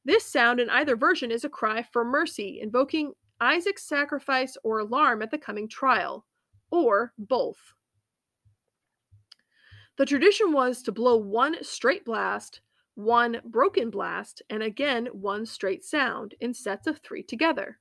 This 0.04 0.24
sound 0.24 0.60
in 0.60 0.70
either 0.70 0.96
version 0.96 1.30
is 1.30 1.44
a 1.44 1.48
cry 1.48 1.82
for 1.92 2.04
mercy, 2.04 2.60
invoking 2.60 3.12
Isaac's 3.40 3.84
sacrifice 3.84 4.56
or 4.64 4.80
alarm 4.80 5.22
at 5.22 5.30
the 5.30 5.38
coming 5.38 5.68
trial, 5.68 6.26
or 6.70 7.12
both. 7.18 7.74
The 9.98 10.06
tradition 10.06 10.52
was 10.52 10.82
to 10.82 10.92
blow 10.92 11.16
one 11.16 11.62
straight 11.62 12.04
blast 12.04 12.60
one 12.94 13.40
broken 13.44 13.90
blast, 13.90 14.42
and 14.50 14.62
again 14.62 15.06
one 15.12 15.46
straight 15.46 15.84
sound 15.84 16.34
in 16.40 16.52
sets 16.52 16.86
of 16.86 16.98
three 16.98 17.22
together. 17.22 17.78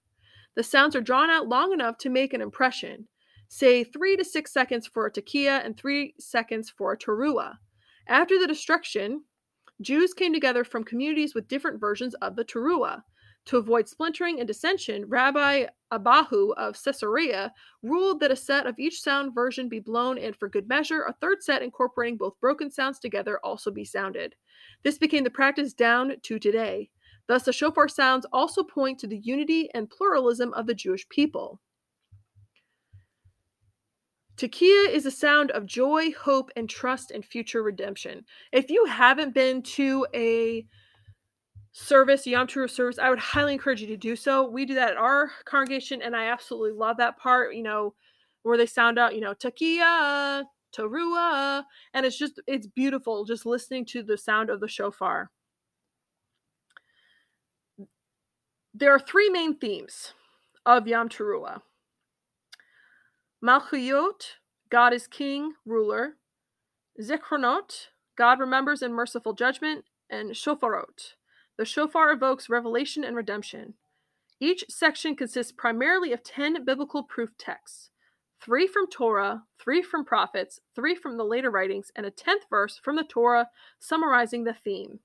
The 0.55 0.63
sounds 0.63 0.95
are 0.95 1.01
drawn 1.01 1.29
out 1.29 1.47
long 1.47 1.73
enough 1.73 1.97
to 1.99 2.09
make 2.09 2.33
an 2.33 2.41
impression, 2.41 3.07
say 3.47 3.83
three 3.83 4.15
to 4.17 4.23
six 4.23 4.53
seconds 4.53 4.87
for 4.87 5.05
a 5.05 5.11
tekiah 5.11 5.65
and 5.65 5.77
three 5.77 6.13
seconds 6.19 6.69
for 6.69 6.93
a 6.93 6.97
terua. 6.97 7.57
After 8.07 8.39
the 8.39 8.47
destruction, 8.47 9.23
Jews 9.81 10.13
came 10.13 10.33
together 10.33 10.63
from 10.63 10.83
communities 10.83 11.33
with 11.33 11.47
different 11.47 11.79
versions 11.79 12.13
of 12.15 12.35
the 12.35 12.45
terua. 12.45 13.03
To 13.45 13.57
avoid 13.57 13.89
splintering 13.89 14.39
and 14.39 14.47
dissension, 14.47 15.05
Rabbi 15.07 15.65
Abahu 15.91 16.53
of 16.57 16.81
Caesarea 16.81 17.51
ruled 17.81 18.19
that 18.19 18.31
a 18.31 18.35
set 18.35 18.67
of 18.67 18.77
each 18.77 19.01
sound 19.01 19.33
version 19.33 19.67
be 19.67 19.79
blown 19.79 20.19
and, 20.19 20.35
for 20.35 20.47
good 20.47 20.67
measure, 20.67 21.03
a 21.03 21.13
third 21.13 21.41
set 21.41 21.63
incorporating 21.63 22.17
both 22.17 22.39
broken 22.39 22.69
sounds 22.69 22.99
together 22.99 23.39
also 23.43 23.71
be 23.71 23.83
sounded. 23.83 24.35
This 24.83 24.97
became 24.97 25.23
the 25.23 25.29
practice 25.29 25.73
down 25.73 26.13
to 26.23 26.39
today. 26.39 26.89
Thus, 27.27 27.43
the 27.43 27.53
shofar 27.53 27.87
sounds 27.87 28.25
also 28.33 28.63
point 28.63 28.99
to 28.99 29.07
the 29.07 29.19
unity 29.19 29.69
and 29.73 29.89
pluralism 29.89 30.53
of 30.53 30.67
the 30.67 30.73
Jewish 30.73 31.07
people. 31.09 31.61
Tekiah 34.37 34.89
is 34.89 35.05
a 35.05 35.11
sound 35.11 35.51
of 35.51 35.67
joy, 35.67 36.11
hope, 36.13 36.49
and 36.55 36.67
trust 36.67 37.11
in 37.11 37.21
future 37.21 37.61
redemption. 37.61 38.25
If 38.51 38.71
you 38.71 38.85
haven't 38.85 39.35
been 39.35 39.61
to 39.63 40.07
a 40.15 40.65
service, 41.73 42.25
Yom 42.25 42.47
Teruah 42.47 42.69
service, 42.69 42.97
I 42.97 43.09
would 43.09 43.19
highly 43.19 43.53
encourage 43.53 43.81
you 43.81 43.87
to 43.87 43.97
do 43.97 44.15
so. 44.15 44.49
We 44.49 44.65
do 44.65 44.73
that 44.75 44.91
at 44.91 44.97
our 44.97 45.31
congregation, 45.45 46.01
and 46.01 46.15
I 46.15 46.25
absolutely 46.25 46.71
love 46.71 46.97
that 46.97 47.17
part, 47.17 47.53
you 47.55 47.63
know, 47.63 47.93
where 48.41 48.57
they 48.57 48.65
sound 48.65 48.97
out, 48.97 49.13
you 49.13 49.21
know, 49.21 49.33
Tekiah, 49.33 50.43
Teruah. 50.71 51.63
And 51.93 52.05
it's 52.05 52.17
just, 52.17 52.41
it's 52.47 52.67
beautiful 52.67 53.25
just 53.25 53.45
listening 53.45 53.85
to 53.87 54.03
the 54.03 54.17
sound 54.17 54.49
of 54.49 54.59
the 54.59 54.67
shofar. 54.67 55.29
There 58.73 58.93
are 58.93 58.99
three 58.99 59.29
main 59.29 59.57
themes 59.57 60.13
of 60.65 60.87
Yom 60.87 61.09
Teruah. 61.09 61.61
Malchuyot, 63.43 64.37
God 64.69 64.93
is 64.93 65.07
king, 65.07 65.53
ruler. 65.65 66.15
Zichronot, 67.01 67.87
God 68.17 68.39
remembers 68.39 68.81
in 68.81 68.93
merciful 68.93 69.33
judgment. 69.33 69.85
And 70.09 70.31
Shofarot, 70.31 71.13
the 71.57 71.63
shofar 71.63 72.11
evokes 72.11 72.49
revelation 72.49 73.03
and 73.03 73.15
redemption. 73.15 73.75
Each 74.41 74.65
section 74.69 75.15
consists 75.15 75.53
primarily 75.53 76.11
of 76.11 76.23
10 76.23 76.65
biblical 76.65 77.03
proof 77.03 77.29
texts 77.37 77.90
three 78.41 78.67
from 78.67 78.89
Torah, 78.89 79.43
three 79.59 79.81
from 79.81 80.03
prophets, 80.03 80.59
three 80.75 80.95
from 80.95 81.17
the 81.17 81.23
later 81.23 81.51
writings, 81.51 81.91
and 81.95 82.05
a 82.05 82.11
tenth 82.11 82.43
verse 82.49 82.79
from 82.83 82.95
the 82.95 83.03
Torah 83.03 83.49
summarizing 83.79 84.43
the 84.43 84.53
theme. 84.53 84.99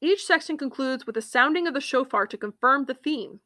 Each 0.00 0.24
section 0.24 0.58
concludes 0.58 1.06
with 1.06 1.16
a 1.16 1.22
sounding 1.22 1.66
of 1.66 1.74
the 1.74 1.80
shofar 1.80 2.26
to 2.26 2.36
confirm 2.36 2.84
the 2.84 2.94
theme. 2.94 3.40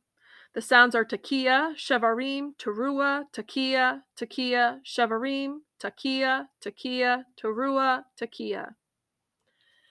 The 0.55 0.63
sounds 0.63 0.95
are 0.95 1.05
Tekiah, 1.05 1.77
Shevarim, 1.77 2.57
Teruah, 2.59 3.25
Tekiah, 3.33 4.01
Tekiah, 4.19 4.81
Shevarim, 4.85 5.59
Tekiah, 5.79 6.47
Tekiah, 6.61 7.25
Teruah, 7.41 8.05
Tekiah. 8.21 8.71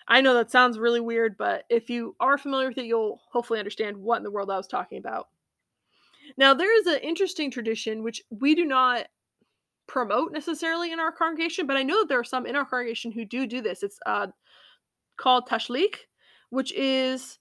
I 0.10 0.22
know 0.22 0.34
that 0.34 0.52
sounds 0.52 0.80
really 0.80 1.00
weird, 1.00 1.38
but 1.38 1.64
if 1.70 1.90
you 1.90 2.16
are 2.20 2.38
familiar 2.38 2.70
with 2.70 2.78
it, 2.80 2.86
you'll 2.86 3.22
hopefully 3.32 3.60
understand 3.60 3.98
what 3.98 4.18
in 4.18 4.24
the 4.24 4.32
world 4.32 4.50
I 4.50 4.58
was 4.58 4.68
talking 4.68 4.98
about. 4.98 5.28
Now, 6.38 6.54
there 6.54 6.76
is 6.80 6.86
an 6.86 7.00
interesting 7.02 7.50
tradition 7.50 8.04
which 8.04 8.22
we 8.30 8.54
do 8.56 8.66
not 8.66 9.08
promote 9.88 10.32
necessarily 10.32 10.92
in 10.92 11.00
our 11.00 11.12
congregation, 11.12 11.66
but 11.66 11.78
I 11.78 11.84
know 11.84 12.02
that 12.02 12.10
there 12.10 12.20
are 12.20 12.24
some 12.24 12.46
in 12.46 12.56
our 12.56 12.66
congregation 12.66 13.12
who 13.12 13.26
do 13.26 13.48
do 13.48 13.62
this. 13.62 13.84
It's 13.84 14.00
uh, 14.06 14.28
called 15.18 15.48
tashlich, 15.48 15.96
which 16.50 16.72
is 16.74 17.40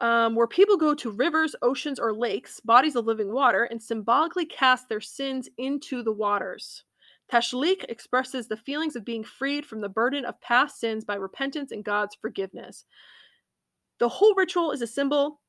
um, 0.00 0.34
where 0.34 0.46
people 0.46 0.76
go 0.76 0.94
to 0.94 1.10
rivers, 1.10 1.54
oceans, 1.62 1.98
or 1.98 2.12
lakes, 2.12 2.60
bodies 2.60 2.96
of 2.96 3.06
living 3.06 3.32
water, 3.32 3.64
and 3.64 3.82
symbolically 3.82 4.46
cast 4.46 4.88
their 4.88 5.00
sins 5.00 5.48
into 5.58 6.02
the 6.02 6.12
waters. 6.12 6.84
Tashlich 7.32 7.84
expresses 7.88 8.48
the 8.48 8.56
feelings 8.56 8.96
of 8.96 9.04
being 9.04 9.22
freed 9.22 9.66
from 9.66 9.80
the 9.80 9.88
burden 9.88 10.24
of 10.24 10.40
past 10.40 10.80
sins 10.80 11.04
by 11.04 11.16
repentance 11.16 11.72
and 11.72 11.84
God's 11.84 12.16
forgiveness. 12.20 12.84
The 13.98 14.08
whole 14.08 14.34
ritual 14.34 14.70
is 14.70 14.82
a 14.82 14.86
symbol 14.86 15.40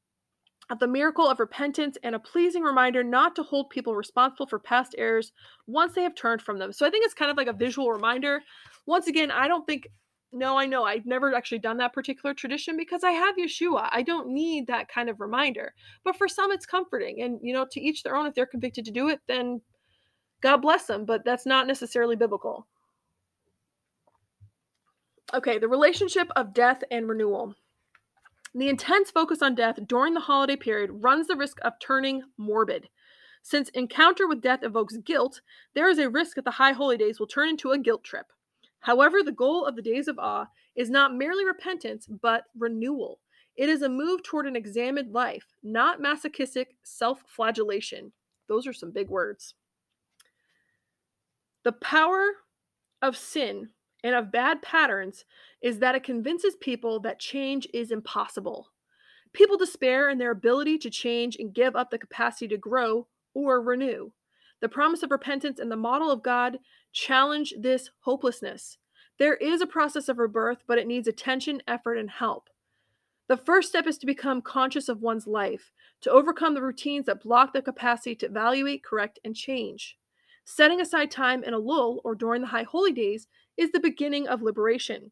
of 0.69 0.79
the 0.79 0.87
miracle 0.87 1.27
of 1.27 1.39
repentance 1.39 1.97
and 2.03 2.15
a 2.15 2.19
pleasing 2.19 2.63
reminder 2.63 3.03
not 3.03 3.35
to 3.35 3.43
hold 3.43 3.69
people 3.69 3.95
responsible 3.95 4.45
for 4.45 4.59
past 4.59 4.93
errors 4.97 5.31
once 5.67 5.93
they 5.93 6.03
have 6.03 6.15
turned 6.15 6.41
from 6.41 6.59
them. 6.59 6.71
So 6.71 6.85
I 6.85 6.89
think 6.89 7.05
it's 7.05 7.13
kind 7.13 7.31
of 7.31 7.37
like 7.37 7.47
a 7.47 7.53
visual 7.53 7.91
reminder. 7.91 8.41
Once 8.85 9.07
again, 9.07 9.31
I 9.31 9.47
don't 9.47 9.65
think 9.65 9.87
no, 10.31 10.59
I 10.59 10.67
know. 10.67 10.83
I've 10.83 11.07
never 11.07 11.33
actually 11.33 11.59
done 11.59 11.77
that 11.77 11.93
particular 11.93 12.35
tradition 12.35 12.77
because 12.77 13.03
I 13.03 13.11
have 13.11 13.35
Yeshua. 13.35 13.89
I 13.91 14.03
don't 14.03 14.29
need 14.29 14.67
that 14.67 14.87
kind 14.87 15.09
of 15.09 15.19
reminder. 15.19 15.73
But 16.03 16.17
for 16.17 16.27
some, 16.27 16.51
it's 16.51 16.67
comforting. 16.67 17.23
And, 17.23 17.39
you 17.41 17.51
know, 17.51 17.65
to 17.71 17.81
each 17.81 18.03
their 18.03 18.15
own. 18.15 18.27
If 18.27 18.35
they're 18.35 18.45
convicted 18.45 18.85
to 18.85 18.91
do 18.91 19.09
it, 19.09 19.21
then 19.27 19.61
God 20.41 20.57
bless 20.57 20.85
them. 20.85 21.05
But 21.05 21.25
that's 21.25 21.47
not 21.47 21.65
necessarily 21.65 22.15
biblical. 22.15 22.67
Okay, 25.33 25.57
the 25.57 25.67
relationship 25.67 26.27
of 26.35 26.53
death 26.53 26.83
and 26.91 27.09
renewal. 27.09 27.55
The 28.55 28.69
intense 28.69 29.11
focus 29.11 29.41
on 29.41 29.55
death 29.55 29.79
during 29.87 30.13
the 30.13 30.21
holiday 30.21 30.55
period 30.55 31.03
runs 31.03 31.27
the 31.27 31.35
risk 31.35 31.59
of 31.61 31.73
turning 31.79 32.23
morbid. 32.37 32.89
Since 33.43 33.69
encounter 33.69 34.27
with 34.27 34.41
death 34.41 34.63
evokes 34.63 34.97
guilt, 34.97 35.41
there 35.75 35.89
is 35.89 35.99
a 35.99 36.09
risk 36.09 36.35
that 36.35 36.45
the 36.45 36.51
high 36.51 36.73
holy 36.73 36.97
days 36.97 37.19
will 37.19 37.27
turn 37.27 37.49
into 37.49 37.71
a 37.71 37.77
guilt 37.77 38.03
trip. 38.03 38.27
However, 38.81 39.21
the 39.23 39.31
goal 39.31 39.65
of 39.65 39.75
the 39.75 39.81
days 39.81 40.07
of 40.07 40.17
awe 40.17 40.47
is 40.75 40.89
not 40.89 41.15
merely 41.15 41.45
repentance, 41.45 42.07
but 42.07 42.45
renewal. 42.57 43.19
It 43.55 43.69
is 43.69 43.81
a 43.81 43.89
move 43.89 44.23
toward 44.23 44.47
an 44.47 44.55
examined 44.55 45.11
life, 45.13 45.45
not 45.61 46.01
masochistic 46.01 46.75
self 46.83 47.23
flagellation. 47.27 48.13
Those 48.47 48.65
are 48.65 48.73
some 48.73 48.91
big 48.91 49.09
words. 49.09 49.53
The 51.63 51.73
power 51.73 52.23
of 53.01 53.17
sin 53.17 53.69
and 54.03 54.15
of 54.15 54.31
bad 54.31 54.61
patterns 54.61 55.25
is 55.61 55.79
that 55.79 55.95
it 55.95 56.03
convinces 56.03 56.55
people 56.55 56.99
that 57.01 57.19
change 57.19 57.67
is 57.73 57.91
impossible. 57.91 58.69
People 59.33 59.57
despair 59.57 60.09
in 60.09 60.17
their 60.17 60.31
ability 60.31 60.77
to 60.79 60.89
change 60.89 61.35
and 61.37 61.53
give 61.53 61.75
up 61.75 61.91
the 61.91 61.97
capacity 61.97 62.47
to 62.47 62.57
grow 62.57 63.07
or 63.33 63.61
renew. 63.61 64.11
The 64.61 64.69
promise 64.69 65.03
of 65.03 65.11
repentance 65.11 65.59
and 65.59 65.71
the 65.71 65.77
model 65.77 66.11
of 66.11 66.23
God 66.23 66.59
challenge 66.91 67.53
this 67.57 67.91
hopelessness. 68.01 68.77
There 69.17 69.35
is 69.35 69.61
a 69.61 69.67
process 69.67 70.09
of 70.09 70.17
rebirth, 70.17 70.63
but 70.67 70.77
it 70.77 70.87
needs 70.87 71.07
attention, 71.07 71.61
effort, 71.67 71.95
and 71.95 72.09
help. 72.09 72.49
The 73.27 73.37
first 73.37 73.69
step 73.69 73.85
is 73.85 73.97
to 73.99 74.07
become 74.07 74.41
conscious 74.41 74.89
of 74.89 75.01
one's 75.01 75.27
life, 75.27 75.71
to 76.01 76.09
overcome 76.09 76.55
the 76.55 76.61
routines 76.61 77.05
that 77.05 77.21
block 77.21 77.53
the 77.53 77.61
capacity 77.61 78.15
to 78.15 78.25
evaluate, 78.25 78.83
correct, 78.83 79.19
and 79.23 79.35
change. 79.35 79.97
Setting 80.45 80.81
aside 80.81 81.11
time 81.11 81.43
in 81.43 81.53
Elul 81.53 81.99
or 82.03 82.15
during 82.15 82.41
the 82.41 82.47
high 82.47 82.63
holy 82.63 82.91
days 82.91 83.27
is 83.59 83.71
the 83.71 83.79
beginning 83.79 84.27
of 84.27 84.41
liberation. 84.41 85.11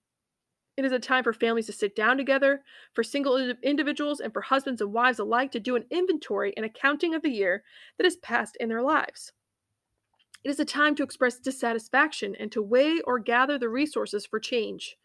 It 0.78 0.86
is 0.86 0.92
a 0.92 1.00
time 1.00 1.24
for 1.24 1.34
families 1.34 1.66
to 1.66 1.74
sit 1.74 1.96
down 1.96 2.18
together, 2.18 2.62
for 2.94 3.04
single 3.04 3.54
individuals, 3.62 4.20
and 4.20 4.32
for 4.32 4.42
husbands 4.42 4.80
and 4.80 4.94
wives 4.94 5.20
alike 5.20 5.52
to 5.52 5.60
do 5.60 5.76
an 5.76 5.86
inventory 5.90 6.54
and 6.56 6.66
accounting 6.66 7.14
of 7.14 7.24
the 7.24 7.32
year 7.32 7.64
that 7.98 8.06
has 8.06 8.16
passed 8.18 8.56
in 8.60 8.70
their 8.70 8.84
lives. 8.84 9.34
It 10.44 10.50
is 10.50 10.60
a 10.60 10.66
time 10.66 10.96
to 10.96 11.04
express 11.04 11.40
dissatisfaction 11.40 12.36
and 12.40 12.52
to 12.54 12.62
weigh 12.62 13.02
or 13.02 13.20
gather 13.20 13.58
the 13.58 13.70
resources 13.70 14.26
for 14.26 14.40
change. 14.40 14.96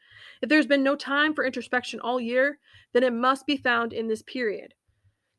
If 0.40 0.48
there's 0.48 0.66
been 0.66 0.84
no 0.84 0.94
time 0.94 1.34
for 1.34 1.44
introspection 1.44 1.98
all 1.98 2.20
year, 2.20 2.58
then 2.92 3.02
it 3.02 3.12
must 3.12 3.46
be 3.46 3.56
found 3.56 3.92
in 3.92 4.06
this 4.06 4.22
period. 4.22 4.74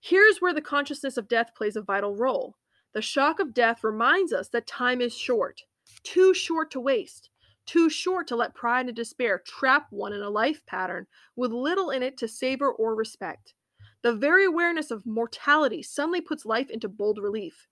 Here's 0.01 0.41
where 0.41 0.53
the 0.53 0.61
consciousness 0.61 1.15
of 1.15 1.29
death 1.29 1.51
plays 1.55 1.77
a 1.77 1.81
vital 1.81 2.15
role. 2.15 2.57
The 2.93 3.01
shock 3.01 3.39
of 3.39 3.53
death 3.53 3.83
reminds 3.83 4.33
us 4.33 4.49
that 4.49 4.67
time 4.67 4.99
is 4.99 5.15
short, 5.15 5.61
too 6.03 6.33
short 6.33 6.69
to 6.71 6.79
waste, 6.79 7.29
too 7.65 7.89
short 7.89 8.27
to 8.27 8.35
let 8.35 8.55
pride 8.55 8.87
and 8.87 8.95
despair 8.95 9.41
trap 9.45 9.87
one 9.89 10.13
in 10.13 10.21
a 10.21 10.29
life 10.29 10.65
pattern 10.65 11.07
with 11.35 11.51
little 11.51 11.89
in 11.89 12.03
it 12.03 12.17
to 12.17 12.27
savor 12.27 12.71
or 12.71 12.95
respect. 12.95 13.53
The 14.01 14.13
very 14.13 14.45
awareness 14.45 14.91
of 14.91 15.05
mortality 15.05 15.81
suddenly 15.81 16.21
puts 16.21 16.45
life 16.45 16.69
into 16.69 16.89
bold 16.89 17.19
relief. 17.19 17.67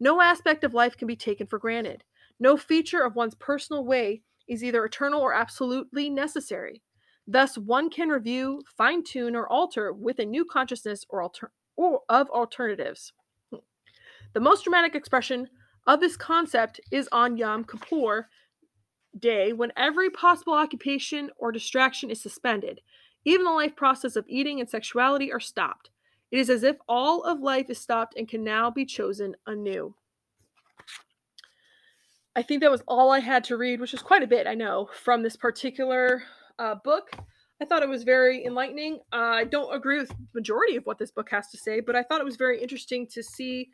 No 0.00 0.20
aspect 0.20 0.64
of 0.64 0.74
life 0.74 0.96
can 0.96 1.06
be 1.08 1.16
taken 1.16 1.46
for 1.46 1.58
granted. 1.58 2.04
No 2.38 2.56
feature 2.56 3.02
of 3.02 3.14
one's 3.14 3.34
personal 3.36 3.84
way 3.84 4.22
is 4.48 4.62
either 4.62 4.84
eternal 4.84 5.20
or 5.20 5.32
absolutely 5.32 6.10
necessary. 6.10 6.82
Thus, 7.26 7.56
one 7.56 7.90
can 7.90 8.08
review, 8.08 8.62
fine 8.76 9.02
tune, 9.02 9.34
or 9.34 9.48
alter 9.48 9.92
with 9.92 10.18
a 10.18 10.24
new 10.24 10.44
consciousness 10.44 11.04
or, 11.08 11.22
alter- 11.22 11.52
or 11.76 12.02
of 12.08 12.28
alternatives. 12.30 13.12
The 14.34 14.40
most 14.40 14.64
dramatic 14.64 14.94
expression 14.94 15.48
of 15.86 16.00
this 16.00 16.16
concept 16.16 16.80
is 16.90 17.08
on 17.10 17.36
Yom 17.36 17.64
Kippur 17.64 18.28
day 19.18 19.52
when 19.52 19.72
every 19.76 20.10
possible 20.10 20.54
occupation 20.54 21.30
or 21.36 21.52
distraction 21.52 22.10
is 22.10 22.20
suspended. 22.20 22.80
Even 23.24 23.44
the 23.44 23.50
life 23.50 23.74
process 23.74 24.16
of 24.16 24.24
eating 24.28 24.60
and 24.60 24.68
sexuality 24.68 25.32
are 25.32 25.40
stopped. 25.40 25.90
It 26.30 26.38
is 26.38 26.50
as 26.50 26.62
if 26.62 26.76
all 26.88 27.22
of 27.22 27.40
life 27.40 27.70
is 27.70 27.78
stopped 27.80 28.14
and 28.16 28.28
can 28.28 28.44
now 28.44 28.70
be 28.70 28.84
chosen 28.84 29.36
anew. 29.46 29.94
I 32.34 32.42
think 32.42 32.60
that 32.60 32.70
was 32.70 32.82
all 32.86 33.10
I 33.10 33.20
had 33.20 33.44
to 33.44 33.56
read, 33.56 33.80
which 33.80 33.94
is 33.94 34.02
quite 34.02 34.22
a 34.22 34.26
bit, 34.26 34.46
I 34.46 34.54
know, 34.54 34.90
from 35.02 35.22
this 35.22 35.36
particular 35.36 36.22
uh, 36.58 36.74
book. 36.84 37.10
I 37.60 37.64
thought 37.64 37.82
it 37.82 37.88
was 37.88 38.02
very 38.02 38.44
enlightening. 38.44 39.00
Uh, 39.12 39.16
I 39.16 39.44
don't 39.44 39.74
agree 39.74 39.98
with 39.98 40.12
majority 40.34 40.76
of 40.76 40.84
what 40.84 40.98
this 40.98 41.10
book 41.10 41.30
has 41.30 41.48
to 41.48 41.56
say, 41.56 41.80
but 41.80 41.96
I 41.96 42.02
thought 42.02 42.20
it 42.20 42.26
was 42.26 42.36
very 42.36 42.60
interesting 42.60 43.06
to 43.08 43.22
see 43.22 43.70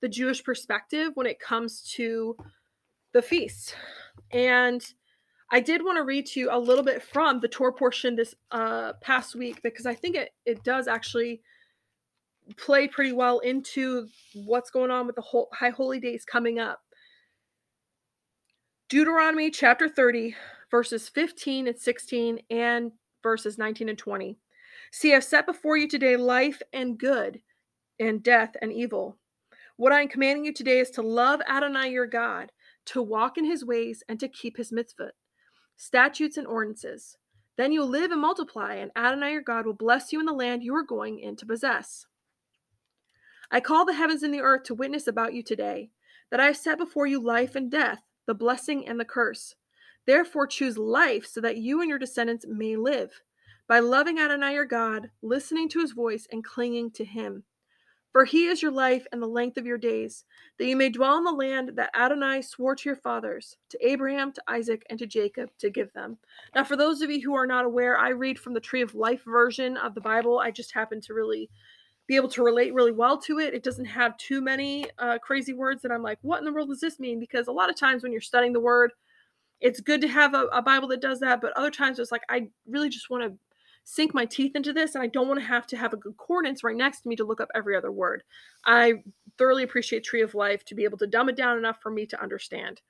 the 0.00 0.08
Jewish 0.08 0.42
perspective 0.42 1.12
when 1.14 1.26
it 1.26 1.38
comes 1.38 1.82
to 1.96 2.36
the 3.16 3.22
feast. 3.22 3.74
And 4.30 4.84
I 5.50 5.60
did 5.60 5.82
want 5.82 5.96
to 5.96 6.04
read 6.04 6.26
to 6.26 6.40
you 6.40 6.48
a 6.52 6.58
little 6.58 6.84
bit 6.84 7.02
from 7.02 7.40
the 7.40 7.48
Torah 7.48 7.72
portion 7.72 8.14
this 8.14 8.34
uh, 8.50 8.92
past 9.00 9.34
week 9.34 9.62
because 9.62 9.86
I 9.86 9.94
think 9.94 10.16
it, 10.16 10.30
it 10.44 10.62
does 10.64 10.86
actually 10.86 11.40
play 12.56 12.86
pretty 12.86 13.12
well 13.12 13.40
into 13.40 14.06
what's 14.34 14.70
going 14.70 14.90
on 14.90 15.06
with 15.06 15.16
the 15.16 15.22
whole 15.22 15.48
high 15.52 15.70
holy 15.70 15.98
days 15.98 16.24
coming 16.24 16.58
up. 16.58 16.80
Deuteronomy 18.88 19.50
chapter 19.50 19.88
30, 19.88 20.36
verses 20.70 21.08
15 21.08 21.68
and 21.68 21.78
16, 21.78 22.38
and 22.50 22.92
verses 23.22 23.58
19 23.58 23.88
and 23.88 23.98
20. 23.98 24.38
See, 24.92 25.14
I've 25.14 25.24
set 25.24 25.46
before 25.46 25.76
you 25.76 25.88
today 25.88 26.16
life 26.16 26.62
and 26.72 26.96
good, 26.96 27.40
and 27.98 28.22
death 28.22 28.54
and 28.62 28.72
evil. 28.72 29.16
What 29.76 29.92
I 29.92 30.02
am 30.02 30.08
commanding 30.08 30.44
you 30.44 30.52
today 30.52 30.78
is 30.78 30.90
to 30.90 31.02
love 31.02 31.40
Adonai 31.48 31.90
your 31.90 32.06
God, 32.06 32.52
to 32.86 33.02
walk 33.02 33.36
in 33.36 33.44
his 33.44 33.64
ways, 33.64 34.02
and 34.08 34.18
to 34.20 34.28
keep 34.28 34.56
his 34.56 34.72
mitzvot, 34.72 35.12
statutes, 35.76 36.36
and 36.36 36.46
ordinances. 36.46 37.16
Then 37.56 37.72
you'll 37.72 37.88
live 37.88 38.10
and 38.10 38.20
multiply, 38.20 38.74
and 38.74 38.90
Adonai 38.96 39.32
your 39.32 39.42
God 39.42 39.66
will 39.66 39.74
bless 39.74 40.12
you 40.12 40.20
in 40.20 40.26
the 40.26 40.32
land 40.32 40.62
you 40.62 40.74
are 40.74 40.82
going 40.82 41.18
in 41.18 41.36
to 41.36 41.46
possess. 41.46 42.06
I 43.50 43.60
call 43.60 43.84
the 43.84 43.94
heavens 43.94 44.22
and 44.22 44.34
the 44.34 44.40
earth 44.40 44.64
to 44.64 44.74
witness 44.74 45.06
about 45.06 45.32
you 45.32 45.42
today, 45.42 45.90
that 46.30 46.40
I 46.40 46.46
have 46.46 46.56
set 46.56 46.78
before 46.78 47.06
you 47.06 47.22
life 47.22 47.54
and 47.54 47.70
death, 47.70 48.02
the 48.26 48.34
blessing 48.34 48.86
and 48.86 48.98
the 48.98 49.04
curse. 49.04 49.54
Therefore, 50.04 50.46
choose 50.46 50.76
life 50.76 51.26
so 51.26 51.40
that 51.40 51.56
you 51.56 51.80
and 51.80 51.88
your 51.88 51.98
descendants 51.98 52.44
may 52.48 52.76
live, 52.76 53.22
by 53.68 53.78
loving 53.78 54.18
Adonai 54.18 54.54
your 54.54 54.64
God, 54.64 55.10
listening 55.22 55.68
to 55.70 55.80
his 55.80 55.92
voice, 55.92 56.26
and 56.30 56.44
clinging 56.44 56.90
to 56.92 57.04
him. 57.04 57.44
For 58.16 58.24
he 58.24 58.46
is 58.46 58.62
your 58.62 58.72
life 58.72 59.06
and 59.12 59.20
the 59.20 59.26
length 59.26 59.58
of 59.58 59.66
your 59.66 59.76
days, 59.76 60.24
that 60.58 60.64
you 60.64 60.74
may 60.74 60.88
dwell 60.88 61.18
in 61.18 61.24
the 61.24 61.32
land 61.32 61.72
that 61.74 61.90
Adonai 61.94 62.40
swore 62.40 62.74
to 62.74 62.88
your 62.88 62.96
fathers, 62.96 63.58
to 63.68 63.86
Abraham, 63.86 64.32
to 64.32 64.42
Isaac, 64.48 64.86
and 64.88 64.98
to 65.00 65.06
Jacob, 65.06 65.50
to 65.58 65.68
give 65.68 65.92
them. 65.92 66.16
Now, 66.54 66.64
for 66.64 66.78
those 66.78 67.02
of 67.02 67.10
you 67.10 67.20
who 67.20 67.34
are 67.34 67.46
not 67.46 67.66
aware, 67.66 67.98
I 67.98 68.08
read 68.08 68.38
from 68.38 68.54
the 68.54 68.60
Tree 68.60 68.80
of 68.80 68.94
Life 68.94 69.20
version 69.26 69.76
of 69.76 69.94
the 69.94 70.00
Bible. 70.00 70.38
I 70.38 70.50
just 70.50 70.72
happen 70.72 71.02
to 71.02 71.12
really 71.12 71.50
be 72.06 72.16
able 72.16 72.30
to 72.30 72.42
relate 72.42 72.72
really 72.72 72.90
well 72.90 73.18
to 73.18 73.38
it. 73.38 73.52
It 73.52 73.62
doesn't 73.62 73.84
have 73.84 74.16
too 74.16 74.40
many 74.40 74.86
uh, 74.98 75.18
crazy 75.18 75.52
words 75.52 75.82
that 75.82 75.92
I'm 75.92 76.02
like, 76.02 76.18
what 76.22 76.38
in 76.38 76.46
the 76.46 76.54
world 76.54 76.70
does 76.70 76.80
this 76.80 76.98
mean? 76.98 77.20
Because 77.20 77.48
a 77.48 77.52
lot 77.52 77.68
of 77.68 77.76
times 77.76 78.02
when 78.02 78.12
you're 78.12 78.22
studying 78.22 78.54
the 78.54 78.60
word, 78.60 78.92
it's 79.60 79.80
good 79.80 80.00
to 80.00 80.08
have 80.08 80.32
a, 80.32 80.46
a 80.54 80.62
Bible 80.62 80.88
that 80.88 81.02
does 81.02 81.20
that. 81.20 81.42
But 81.42 81.52
other 81.54 81.70
times 81.70 81.98
it's 81.98 82.12
like, 82.12 82.24
I 82.30 82.48
really 82.66 82.88
just 82.88 83.10
want 83.10 83.24
to 83.24 83.38
sink 83.88 84.12
my 84.12 84.24
teeth 84.24 84.56
into 84.56 84.72
this 84.72 84.96
and 84.96 85.02
I 85.02 85.06
don't 85.06 85.28
want 85.28 85.38
to 85.38 85.46
have 85.46 85.64
to 85.68 85.76
have 85.76 85.92
a 85.92 85.96
concordance 85.96 86.64
right 86.64 86.74
next 86.74 87.02
to 87.02 87.08
me 87.08 87.14
to 87.16 87.24
look 87.24 87.40
up 87.40 87.48
every 87.54 87.76
other 87.76 87.92
word. 87.92 88.24
I 88.64 88.94
thoroughly 89.38 89.62
appreciate 89.62 90.02
Tree 90.02 90.22
of 90.22 90.34
Life 90.34 90.64
to 90.64 90.74
be 90.74 90.82
able 90.82 90.98
to 90.98 91.06
dumb 91.06 91.28
it 91.28 91.36
down 91.36 91.56
enough 91.56 91.78
for 91.80 91.90
me 91.90 92.04
to 92.06 92.20
understand. 92.20 92.82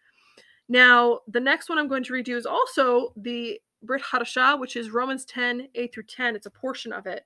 Now, 0.70 1.20
the 1.28 1.38
next 1.38 1.68
one 1.68 1.78
I'm 1.78 1.86
going 1.86 2.02
to 2.04 2.14
read 2.14 2.26
you 2.26 2.38
is 2.38 2.46
also 2.46 3.12
the 3.14 3.60
Brit 3.82 4.02
Hadashah, 4.02 4.58
which 4.58 4.74
is 4.74 4.88
Romans 4.88 5.26
10, 5.26 5.68
8 5.74 5.92
through 5.92 6.04
10. 6.04 6.34
It's 6.34 6.46
a 6.46 6.50
portion 6.50 6.94
of 6.94 7.06
it. 7.06 7.24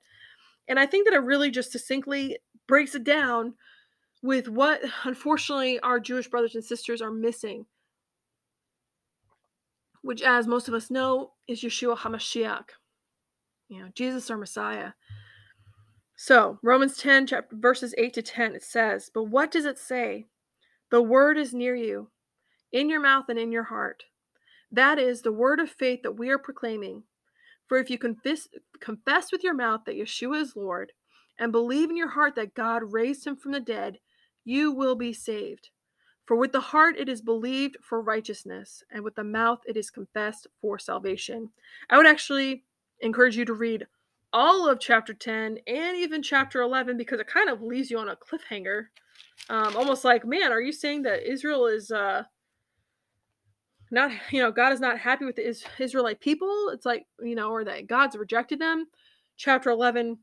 And 0.67 0.77
I 0.77 0.85
think 0.85 1.07
that 1.07 1.15
it 1.15 1.23
really 1.23 1.49
just 1.49 1.71
succinctly 1.71 2.37
breaks 2.67 2.93
it 2.93 3.05
down 3.05 3.53
with 4.21 4.49
what, 4.49 4.81
unfortunately, 5.05 5.79
our 5.79 5.99
Jewish 5.99 6.27
brothers 6.27 6.55
and 6.55 6.63
sisters 6.63 7.01
are 7.01 7.09
missing, 7.09 7.65
which, 10.01 10.21
as 10.21 10.45
most 10.45 10.67
of 10.67 10.73
us 10.73 10.91
know, 10.91 11.31
is 11.47 11.61
Yeshua 11.61 11.97
HaMashiach, 11.97 12.65
you 13.71 13.81
know, 13.81 13.89
Jesus 13.95 14.29
our 14.29 14.37
Messiah. 14.37 14.91
So, 16.17 16.59
Romans 16.61 16.97
10, 16.97 17.27
chapter, 17.27 17.55
verses 17.55 17.95
8 17.97 18.13
to 18.13 18.21
10, 18.21 18.55
it 18.55 18.63
says, 18.63 19.09
But 19.11 19.23
what 19.23 19.49
does 19.49 19.65
it 19.65 19.79
say? 19.79 20.25
The 20.91 21.01
word 21.01 21.37
is 21.37 21.53
near 21.53 21.73
you, 21.73 22.09
in 22.73 22.89
your 22.89 22.99
mouth 22.99 23.25
and 23.29 23.39
in 23.39 23.51
your 23.51 23.63
heart. 23.63 24.03
That 24.73 24.99
is 24.99 25.21
the 25.21 25.31
word 25.31 25.61
of 25.61 25.69
faith 25.69 26.01
that 26.03 26.17
we 26.17 26.29
are 26.29 26.37
proclaiming. 26.37 27.03
For 27.67 27.77
if 27.77 27.89
you 27.89 27.97
confess, 27.97 28.49
confess 28.81 29.31
with 29.31 29.41
your 29.41 29.53
mouth 29.53 29.81
that 29.85 29.95
Yeshua 29.95 30.41
is 30.41 30.57
Lord, 30.57 30.91
and 31.39 31.53
believe 31.53 31.89
in 31.89 31.95
your 31.95 32.09
heart 32.09 32.35
that 32.35 32.53
God 32.53 32.91
raised 32.91 33.25
him 33.25 33.37
from 33.37 33.53
the 33.53 33.61
dead, 33.61 33.99
you 34.43 34.73
will 34.73 34.95
be 34.95 35.13
saved. 35.13 35.69
For 36.25 36.35
with 36.35 36.51
the 36.51 36.59
heart 36.59 36.97
it 36.97 37.07
is 37.07 37.21
believed 37.21 37.77
for 37.81 38.01
righteousness, 38.01 38.83
and 38.91 39.01
with 39.01 39.15
the 39.15 39.23
mouth 39.23 39.61
it 39.65 39.77
is 39.77 39.89
confessed 39.89 40.47
for 40.59 40.77
salvation. 40.77 41.51
I 41.89 41.95
would 41.95 42.05
actually 42.05 42.65
encourage 43.01 43.37
you 43.37 43.45
to 43.45 43.53
read 43.53 43.87
all 44.33 44.67
of 44.69 44.79
chapter 44.79 45.13
10 45.13 45.59
and 45.67 45.97
even 45.97 46.21
chapter 46.21 46.61
11 46.61 46.97
because 46.97 47.19
it 47.19 47.27
kind 47.27 47.49
of 47.49 47.61
leaves 47.61 47.91
you 47.91 47.97
on 47.97 48.09
a 48.09 48.15
cliffhanger. 48.15 48.85
Um, 49.49 49.75
almost 49.75 50.05
like, 50.05 50.25
man, 50.25 50.51
are 50.51 50.61
you 50.61 50.71
saying 50.71 51.01
that 51.03 51.29
Israel 51.29 51.67
is 51.67 51.91
uh, 51.91 52.23
not, 53.91 54.11
you 54.31 54.41
know, 54.41 54.51
God 54.51 54.71
is 54.71 54.79
not 54.79 54.99
happy 54.99 55.25
with 55.25 55.35
the 55.35 55.47
is- 55.47 55.65
Israelite 55.79 56.21
people? 56.21 56.69
It's 56.73 56.85
like, 56.85 57.05
you 57.21 57.35
know, 57.35 57.49
or 57.49 57.63
that 57.65 57.87
God's 57.87 58.15
rejected 58.15 58.59
them. 58.59 58.87
Chapter 59.35 59.69
11 59.71 60.17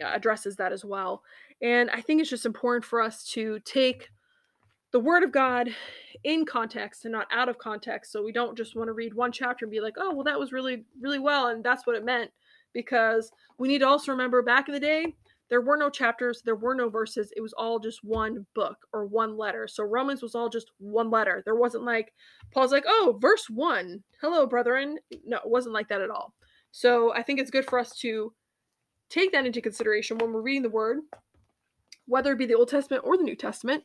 addresses 0.00 0.56
that 0.56 0.72
as 0.72 0.84
well. 0.84 1.22
And 1.62 1.88
I 1.90 2.00
think 2.00 2.20
it's 2.20 2.30
just 2.30 2.46
important 2.46 2.84
for 2.84 3.00
us 3.00 3.24
to 3.30 3.60
take 3.64 4.10
the 4.94 5.00
word 5.00 5.24
of 5.24 5.32
God 5.32 5.74
in 6.22 6.46
context 6.46 7.04
and 7.04 7.10
not 7.10 7.26
out 7.32 7.48
of 7.48 7.58
context. 7.58 8.12
So 8.12 8.22
we 8.22 8.30
don't 8.30 8.56
just 8.56 8.76
want 8.76 8.86
to 8.86 8.92
read 8.92 9.12
one 9.12 9.32
chapter 9.32 9.64
and 9.64 9.72
be 9.72 9.80
like, 9.80 9.94
oh, 9.98 10.14
well, 10.14 10.22
that 10.22 10.38
was 10.38 10.52
really, 10.52 10.84
really 11.00 11.18
well. 11.18 11.48
And 11.48 11.64
that's 11.64 11.84
what 11.84 11.96
it 11.96 12.04
meant. 12.04 12.30
Because 12.72 13.32
we 13.58 13.66
need 13.66 13.80
to 13.80 13.88
also 13.88 14.12
remember 14.12 14.40
back 14.40 14.68
in 14.68 14.74
the 14.74 14.78
day, 14.78 15.16
there 15.50 15.60
were 15.60 15.76
no 15.76 15.90
chapters, 15.90 16.42
there 16.44 16.54
were 16.54 16.76
no 16.76 16.88
verses. 16.88 17.32
It 17.36 17.40
was 17.40 17.52
all 17.54 17.80
just 17.80 18.04
one 18.04 18.46
book 18.54 18.76
or 18.92 19.04
one 19.04 19.36
letter. 19.36 19.66
So 19.66 19.82
Romans 19.82 20.22
was 20.22 20.36
all 20.36 20.48
just 20.48 20.70
one 20.78 21.10
letter. 21.10 21.42
There 21.44 21.56
wasn't 21.56 21.82
like, 21.82 22.12
Paul's 22.52 22.70
like, 22.70 22.84
oh, 22.86 23.18
verse 23.20 23.50
one. 23.50 24.04
Hello, 24.20 24.46
brethren. 24.46 24.98
No, 25.26 25.38
it 25.38 25.50
wasn't 25.50 25.74
like 25.74 25.88
that 25.88 26.02
at 26.02 26.10
all. 26.10 26.34
So 26.70 27.12
I 27.14 27.24
think 27.24 27.40
it's 27.40 27.50
good 27.50 27.66
for 27.66 27.80
us 27.80 27.96
to 27.98 28.32
take 29.10 29.32
that 29.32 29.44
into 29.44 29.60
consideration 29.60 30.18
when 30.18 30.32
we're 30.32 30.40
reading 30.40 30.62
the 30.62 30.70
word, 30.70 30.98
whether 32.06 32.30
it 32.30 32.38
be 32.38 32.46
the 32.46 32.54
Old 32.54 32.68
Testament 32.68 33.02
or 33.04 33.16
the 33.16 33.24
New 33.24 33.36
Testament. 33.36 33.82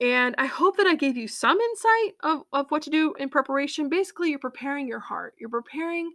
And 0.00 0.34
I 0.36 0.46
hope 0.46 0.76
that 0.76 0.86
I 0.86 0.94
gave 0.94 1.16
you 1.16 1.26
some 1.26 1.58
insight 1.58 2.14
of, 2.22 2.42
of 2.52 2.66
what 2.70 2.82
to 2.82 2.90
do 2.90 3.14
in 3.18 3.30
preparation. 3.30 3.88
Basically, 3.88 4.30
you're 4.30 4.38
preparing 4.38 4.86
your 4.86 5.00
heart, 5.00 5.34
you're 5.38 5.48
preparing 5.48 6.12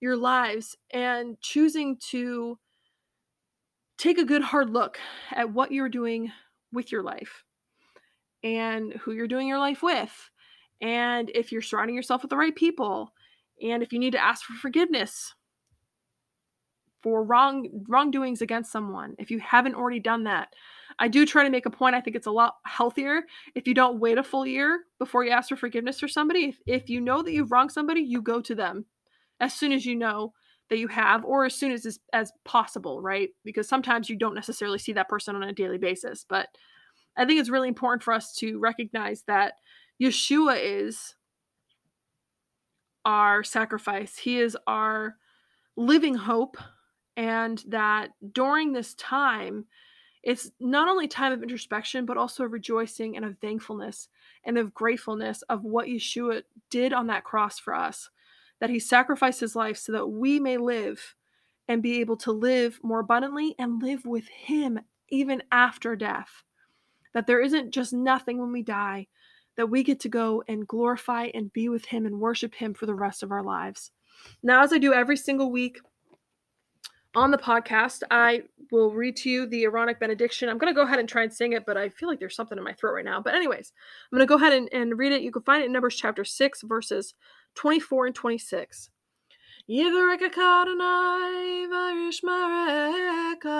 your 0.00 0.16
lives, 0.16 0.76
and 0.90 1.40
choosing 1.40 1.96
to 2.10 2.58
take 3.96 4.18
a 4.18 4.24
good 4.24 4.42
hard 4.42 4.70
look 4.70 4.98
at 5.32 5.52
what 5.52 5.72
you're 5.72 5.88
doing 5.88 6.30
with 6.72 6.92
your 6.92 7.02
life 7.02 7.44
and 8.44 8.92
who 8.92 9.12
you're 9.12 9.26
doing 9.26 9.48
your 9.48 9.58
life 9.58 9.82
with. 9.82 10.30
And 10.80 11.30
if 11.34 11.50
you're 11.50 11.62
surrounding 11.62 11.96
yourself 11.96 12.22
with 12.22 12.30
the 12.30 12.36
right 12.36 12.54
people, 12.54 13.12
and 13.62 13.82
if 13.82 13.92
you 13.92 13.98
need 13.98 14.12
to 14.12 14.24
ask 14.24 14.44
for 14.44 14.52
forgiveness 14.54 15.34
for 17.02 17.22
wrong 17.22 17.68
wrongdoings 17.88 18.42
against 18.42 18.72
someone 18.72 19.14
if 19.18 19.30
you 19.30 19.38
haven't 19.38 19.74
already 19.74 20.00
done 20.00 20.24
that 20.24 20.48
i 20.98 21.08
do 21.08 21.24
try 21.26 21.44
to 21.44 21.50
make 21.50 21.66
a 21.66 21.70
point 21.70 21.94
i 21.94 22.00
think 22.00 22.16
it's 22.16 22.26
a 22.26 22.30
lot 22.30 22.56
healthier 22.64 23.22
if 23.54 23.66
you 23.66 23.74
don't 23.74 24.00
wait 24.00 24.18
a 24.18 24.22
full 24.22 24.46
year 24.46 24.80
before 24.98 25.24
you 25.24 25.30
ask 25.30 25.48
for 25.48 25.56
forgiveness 25.56 26.00
for 26.00 26.08
somebody. 26.08 26.44
If, 26.44 26.58
if 26.66 26.90
you 26.90 27.00
know 27.00 27.22
that 27.22 27.32
you've 27.32 27.52
wronged 27.52 27.72
somebody 27.72 28.00
you 28.00 28.22
go 28.22 28.40
to 28.40 28.54
them 28.54 28.84
as 29.40 29.54
soon 29.54 29.72
as 29.72 29.86
you 29.86 29.94
know 29.94 30.32
that 30.70 30.78
you 30.78 30.88
have 30.88 31.24
or 31.24 31.46
as 31.46 31.54
soon 31.54 31.72
as 31.72 31.86
as, 31.86 31.98
as 32.12 32.32
possible 32.44 33.00
right? 33.00 33.30
Because 33.44 33.68
sometimes 33.68 34.10
you 34.10 34.16
don't 34.16 34.34
necessarily 34.34 34.78
see 34.78 34.92
that 34.92 35.08
person 35.08 35.36
on 35.36 35.42
a 35.42 35.52
daily 35.52 35.78
basis 35.78 36.24
but 36.28 36.48
i 37.16 37.24
think 37.24 37.40
it's 37.40 37.50
really 37.50 37.68
important 37.68 38.02
for 38.02 38.12
us 38.12 38.34
to 38.36 38.58
recognize 38.58 39.22
that 39.22 39.54
yeshua 40.00 40.58
is 40.60 41.14
our 43.08 43.42
sacrifice. 43.42 44.18
He 44.18 44.38
is 44.38 44.54
our 44.66 45.16
living 45.76 46.14
hope 46.14 46.58
and 47.16 47.64
that 47.68 48.10
during 48.32 48.72
this 48.72 48.92
time 48.94 49.64
it's 50.22 50.50
not 50.60 50.88
only 50.88 51.08
time 51.08 51.32
of 51.32 51.42
introspection 51.42 52.04
but 52.04 52.16
also 52.16 52.44
rejoicing 52.44 53.16
and 53.16 53.24
of 53.24 53.36
thankfulness 53.38 54.08
and 54.44 54.58
of 54.58 54.74
gratefulness 54.74 55.42
of 55.42 55.64
what 55.64 55.88
yeshua 55.88 56.42
did 56.70 56.92
on 56.92 57.06
that 57.06 57.24
cross 57.24 57.58
for 57.58 57.74
us 57.74 58.10
that 58.60 58.70
he 58.70 58.78
sacrificed 58.78 59.40
his 59.40 59.54
life 59.54 59.76
so 59.76 59.92
that 59.92 60.06
we 60.06 60.40
may 60.40 60.56
live 60.56 61.14
and 61.68 61.82
be 61.82 62.00
able 62.00 62.16
to 62.16 62.32
live 62.32 62.80
more 62.82 63.00
abundantly 63.00 63.54
and 63.58 63.82
live 63.82 64.04
with 64.04 64.26
him 64.28 64.80
even 65.10 65.42
after 65.52 65.94
death. 65.94 66.42
That 67.14 67.26
there 67.26 67.40
isn't 67.40 67.70
just 67.70 67.92
nothing 67.92 68.38
when 68.38 68.52
we 68.52 68.62
die 68.62 69.06
that 69.56 69.66
we 69.66 69.82
get 69.82 69.98
to 69.98 70.08
go 70.08 70.44
and 70.46 70.68
glorify 70.68 71.30
and 71.34 71.52
be 71.52 71.68
with 71.68 71.84
him 71.84 72.06
and 72.06 72.20
worship 72.20 72.54
him 72.54 72.72
for 72.72 72.86
the 72.86 72.94
rest 72.94 73.24
of 73.24 73.32
our 73.32 73.42
lives. 73.42 73.90
Now 74.40 74.62
as 74.62 74.72
i 74.72 74.78
do 74.78 74.92
every 74.92 75.16
single 75.16 75.50
week 75.50 75.80
on 77.14 77.30
the 77.30 77.38
podcast, 77.38 78.02
I 78.10 78.42
will 78.70 78.92
read 78.92 79.16
to 79.16 79.30
you 79.30 79.46
the 79.46 79.64
Aaronic 79.64 79.98
benediction. 79.98 80.48
I'm 80.48 80.58
going 80.58 80.72
to 80.72 80.76
go 80.76 80.82
ahead 80.86 80.98
and 80.98 81.08
try 81.08 81.22
and 81.22 81.32
sing 81.32 81.52
it, 81.52 81.64
but 81.66 81.76
I 81.76 81.88
feel 81.88 82.08
like 82.08 82.20
there's 82.20 82.36
something 82.36 82.58
in 82.58 82.64
my 82.64 82.74
throat 82.74 82.92
right 82.94 83.04
now. 83.04 83.20
But, 83.20 83.34
anyways, 83.34 83.72
I'm 84.10 84.16
going 84.16 84.26
to 84.26 84.30
go 84.30 84.36
ahead 84.36 84.52
and, 84.52 84.68
and 84.72 84.98
read 84.98 85.12
it. 85.12 85.22
You 85.22 85.32
can 85.32 85.42
find 85.42 85.62
it 85.62 85.66
in 85.66 85.72
Numbers 85.72 85.96
chapter 85.96 86.24
6, 86.24 86.62
verses 86.62 87.14
24 87.54 88.06
and 88.06 88.14
26. 88.14 88.90
Yivareka 89.68 90.28
Adonai 90.38 91.66
v'yishmareka 91.70 93.58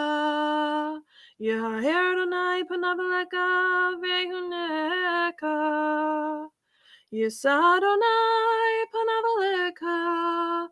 Yaher 1.40 2.12
Adonai 2.12 2.62
panavaleka 2.70 3.94
vehuneka 4.02 5.54
Yisadonai 7.12 8.84
panavaleka 8.94 10.68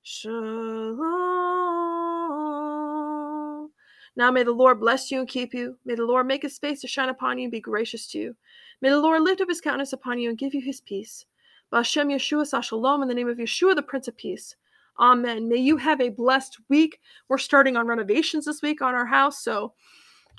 Shalom. 0.00 1.02
Now 4.16 4.30
may 4.30 4.42
the 4.42 4.52
Lord 4.52 4.80
bless 4.80 5.10
you 5.10 5.18
and 5.18 5.28
keep 5.28 5.52
you. 5.52 5.76
May 5.84 5.96
the 5.96 6.06
Lord 6.06 6.26
make 6.26 6.40
his 6.40 6.56
face 6.56 6.80
to 6.80 6.88
shine 6.88 7.10
upon 7.10 7.36
you 7.36 7.44
and 7.44 7.52
be 7.52 7.60
gracious 7.60 8.06
to 8.12 8.18
you. 8.18 8.36
May 8.80 8.88
the 8.88 8.98
Lord 8.98 9.20
lift 9.20 9.42
up 9.42 9.50
his 9.50 9.60
countenance 9.60 9.92
upon 9.92 10.18
you 10.18 10.30
and 10.30 10.38
give 10.38 10.54
you 10.54 10.62
his 10.62 10.80
peace. 10.80 11.26
Bashem 11.70 12.10
Yeshua 12.10 12.64
Shalom 12.64 13.02
in 13.02 13.08
the 13.08 13.14
name 13.14 13.28
of 13.28 13.36
Yeshua, 13.36 13.76
the 13.76 13.82
Prince 13.82 14.08
of 14.08 14.16
Peace. 14.16 14.56
Amen. 14.98 15.46
May 15.46 15.58
you 15.58 15.76
have 15.76 16.00
a 16.00 16.08
blessed 16.08 16.56
week. 16.70 17.00
We're 17.28 17.36
starting 17.36 17.76
on 17.76 17.86
renovations 17.86 18.46
this 18.46 18.62
week 18.62 18.80
on 18.80 18.94
our 18.94 19.04
house, 19.04 19.44
so 19.44 19.74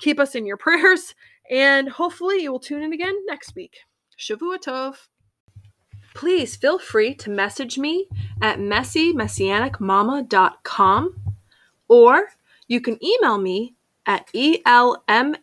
keep 0.00 0.18
us 0.18 0.34
in 0.34 0.46
your 0.46 0.56
prayers, 0.66 1.14
and 1.48 1.88
hopefully 1.88 2.42
you 2.42 2.50
will 2.50 2.58
tune 2.58 2.82
in 2.82 2.92
again 2.92 3.14
next 3.26 3.54
week. 3.54 3.76
Shavua 4.18 4.58
Tov 4.58 4.96
please 6.14 6.56
feel 6.56 6.78
free 6.78 7.14
to 7.14 7.30
message 7.30 7.78
me 7.78 8.08
at 8.40 8.58
messymessianicmama.com 8.58 11.16
or 11.88 12.28
you 12.66 12.80
can 12.80 12.98
email 13.04 13.36
me 13.38 13.74
at 14.06 14.28
elmmm3 14.32 15.40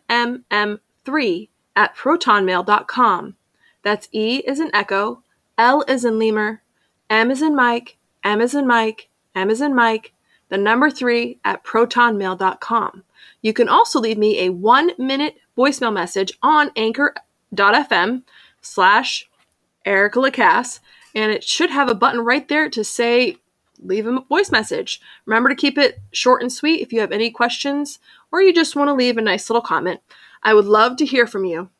at 1.76 1.96
protonmail.com. 1.96 3.36
That's 3.82 4.08
E 4.12 4.42
is 4.46 4.60
in 4.60 4.74
echo, 4.74 5.22
L 5.56 5.82
is 5.88 6.04
in 6.04 6.18
lemur, 6.18 6.62
M 7.08 7.30
is 7.30 7.40
in 7.40 7.54
Mike, 7.54 7.96
M 8.24 8.40
is 8.40 8.54
in 8.54 8.66
Mike, 8.66 9.08
M 9.34 9.50
is 9.50 9.60
in 9.60 9.74
Mike, 9.74 10.12
the 10.48 10.58
number 10.58 10.90
3 10.90 11.38
at 11.44 11.64
protonmail.com. 11.64 13.04
You 13.42 13.52
can 13.52 13.68
also 13.68 14.00
leave 14.00 14.18
me 14.18 14.40
a 14.40 14.50
one 14.50 14.92
minute 14.98 15.36
voicemail 15.56 15.92
message 15.92 16.32
on 16.42 16.70
anchor.fm 16.76 18.22
slash 18.60 19.29
Erica 19.84 20.20
Lacasse, 20.20 20.80
and 21.14 21.32
it 21.32 21.44
should 21.44 21.70
have 21.70 21.88
a 21.88 21.94
button 21.94 22.20
right 22.20 22.46
there 22.48 22.68
to 22.70 22.84
say 22.84 23.36
leave 23.82 24.06
a 24.06 24.20
voice 24.28 24.50
message. 24.50 25.00
Remember 25.26 25.48
to 25.48 25.54
keep 25.54 25.78
it 25.78 26.00
short 26.12 26.42
and 26.42 26.52
sweet 26.52 26.80
if 26.80 26.92
you 26.92 27.00
have 27.00 27.12
any 27.12 27.30
questions 27.30 27.98
or 28.30 28.42
you 28.42 28.52
just 28.52 28.76
want 28.76 28.88
to 28.88 28.94
leave 28.94 29.16
a 29.16 29.22
nice 29.22 29.48
little 29.48 29.62
comment. 29.62 30.00
I 30.42 30.54
would 30.54 30.66
love 30.66 30.96
to 30.96 31.06
hear 31.06 31.26
from 31.26 31.44
you. 31.44 31.70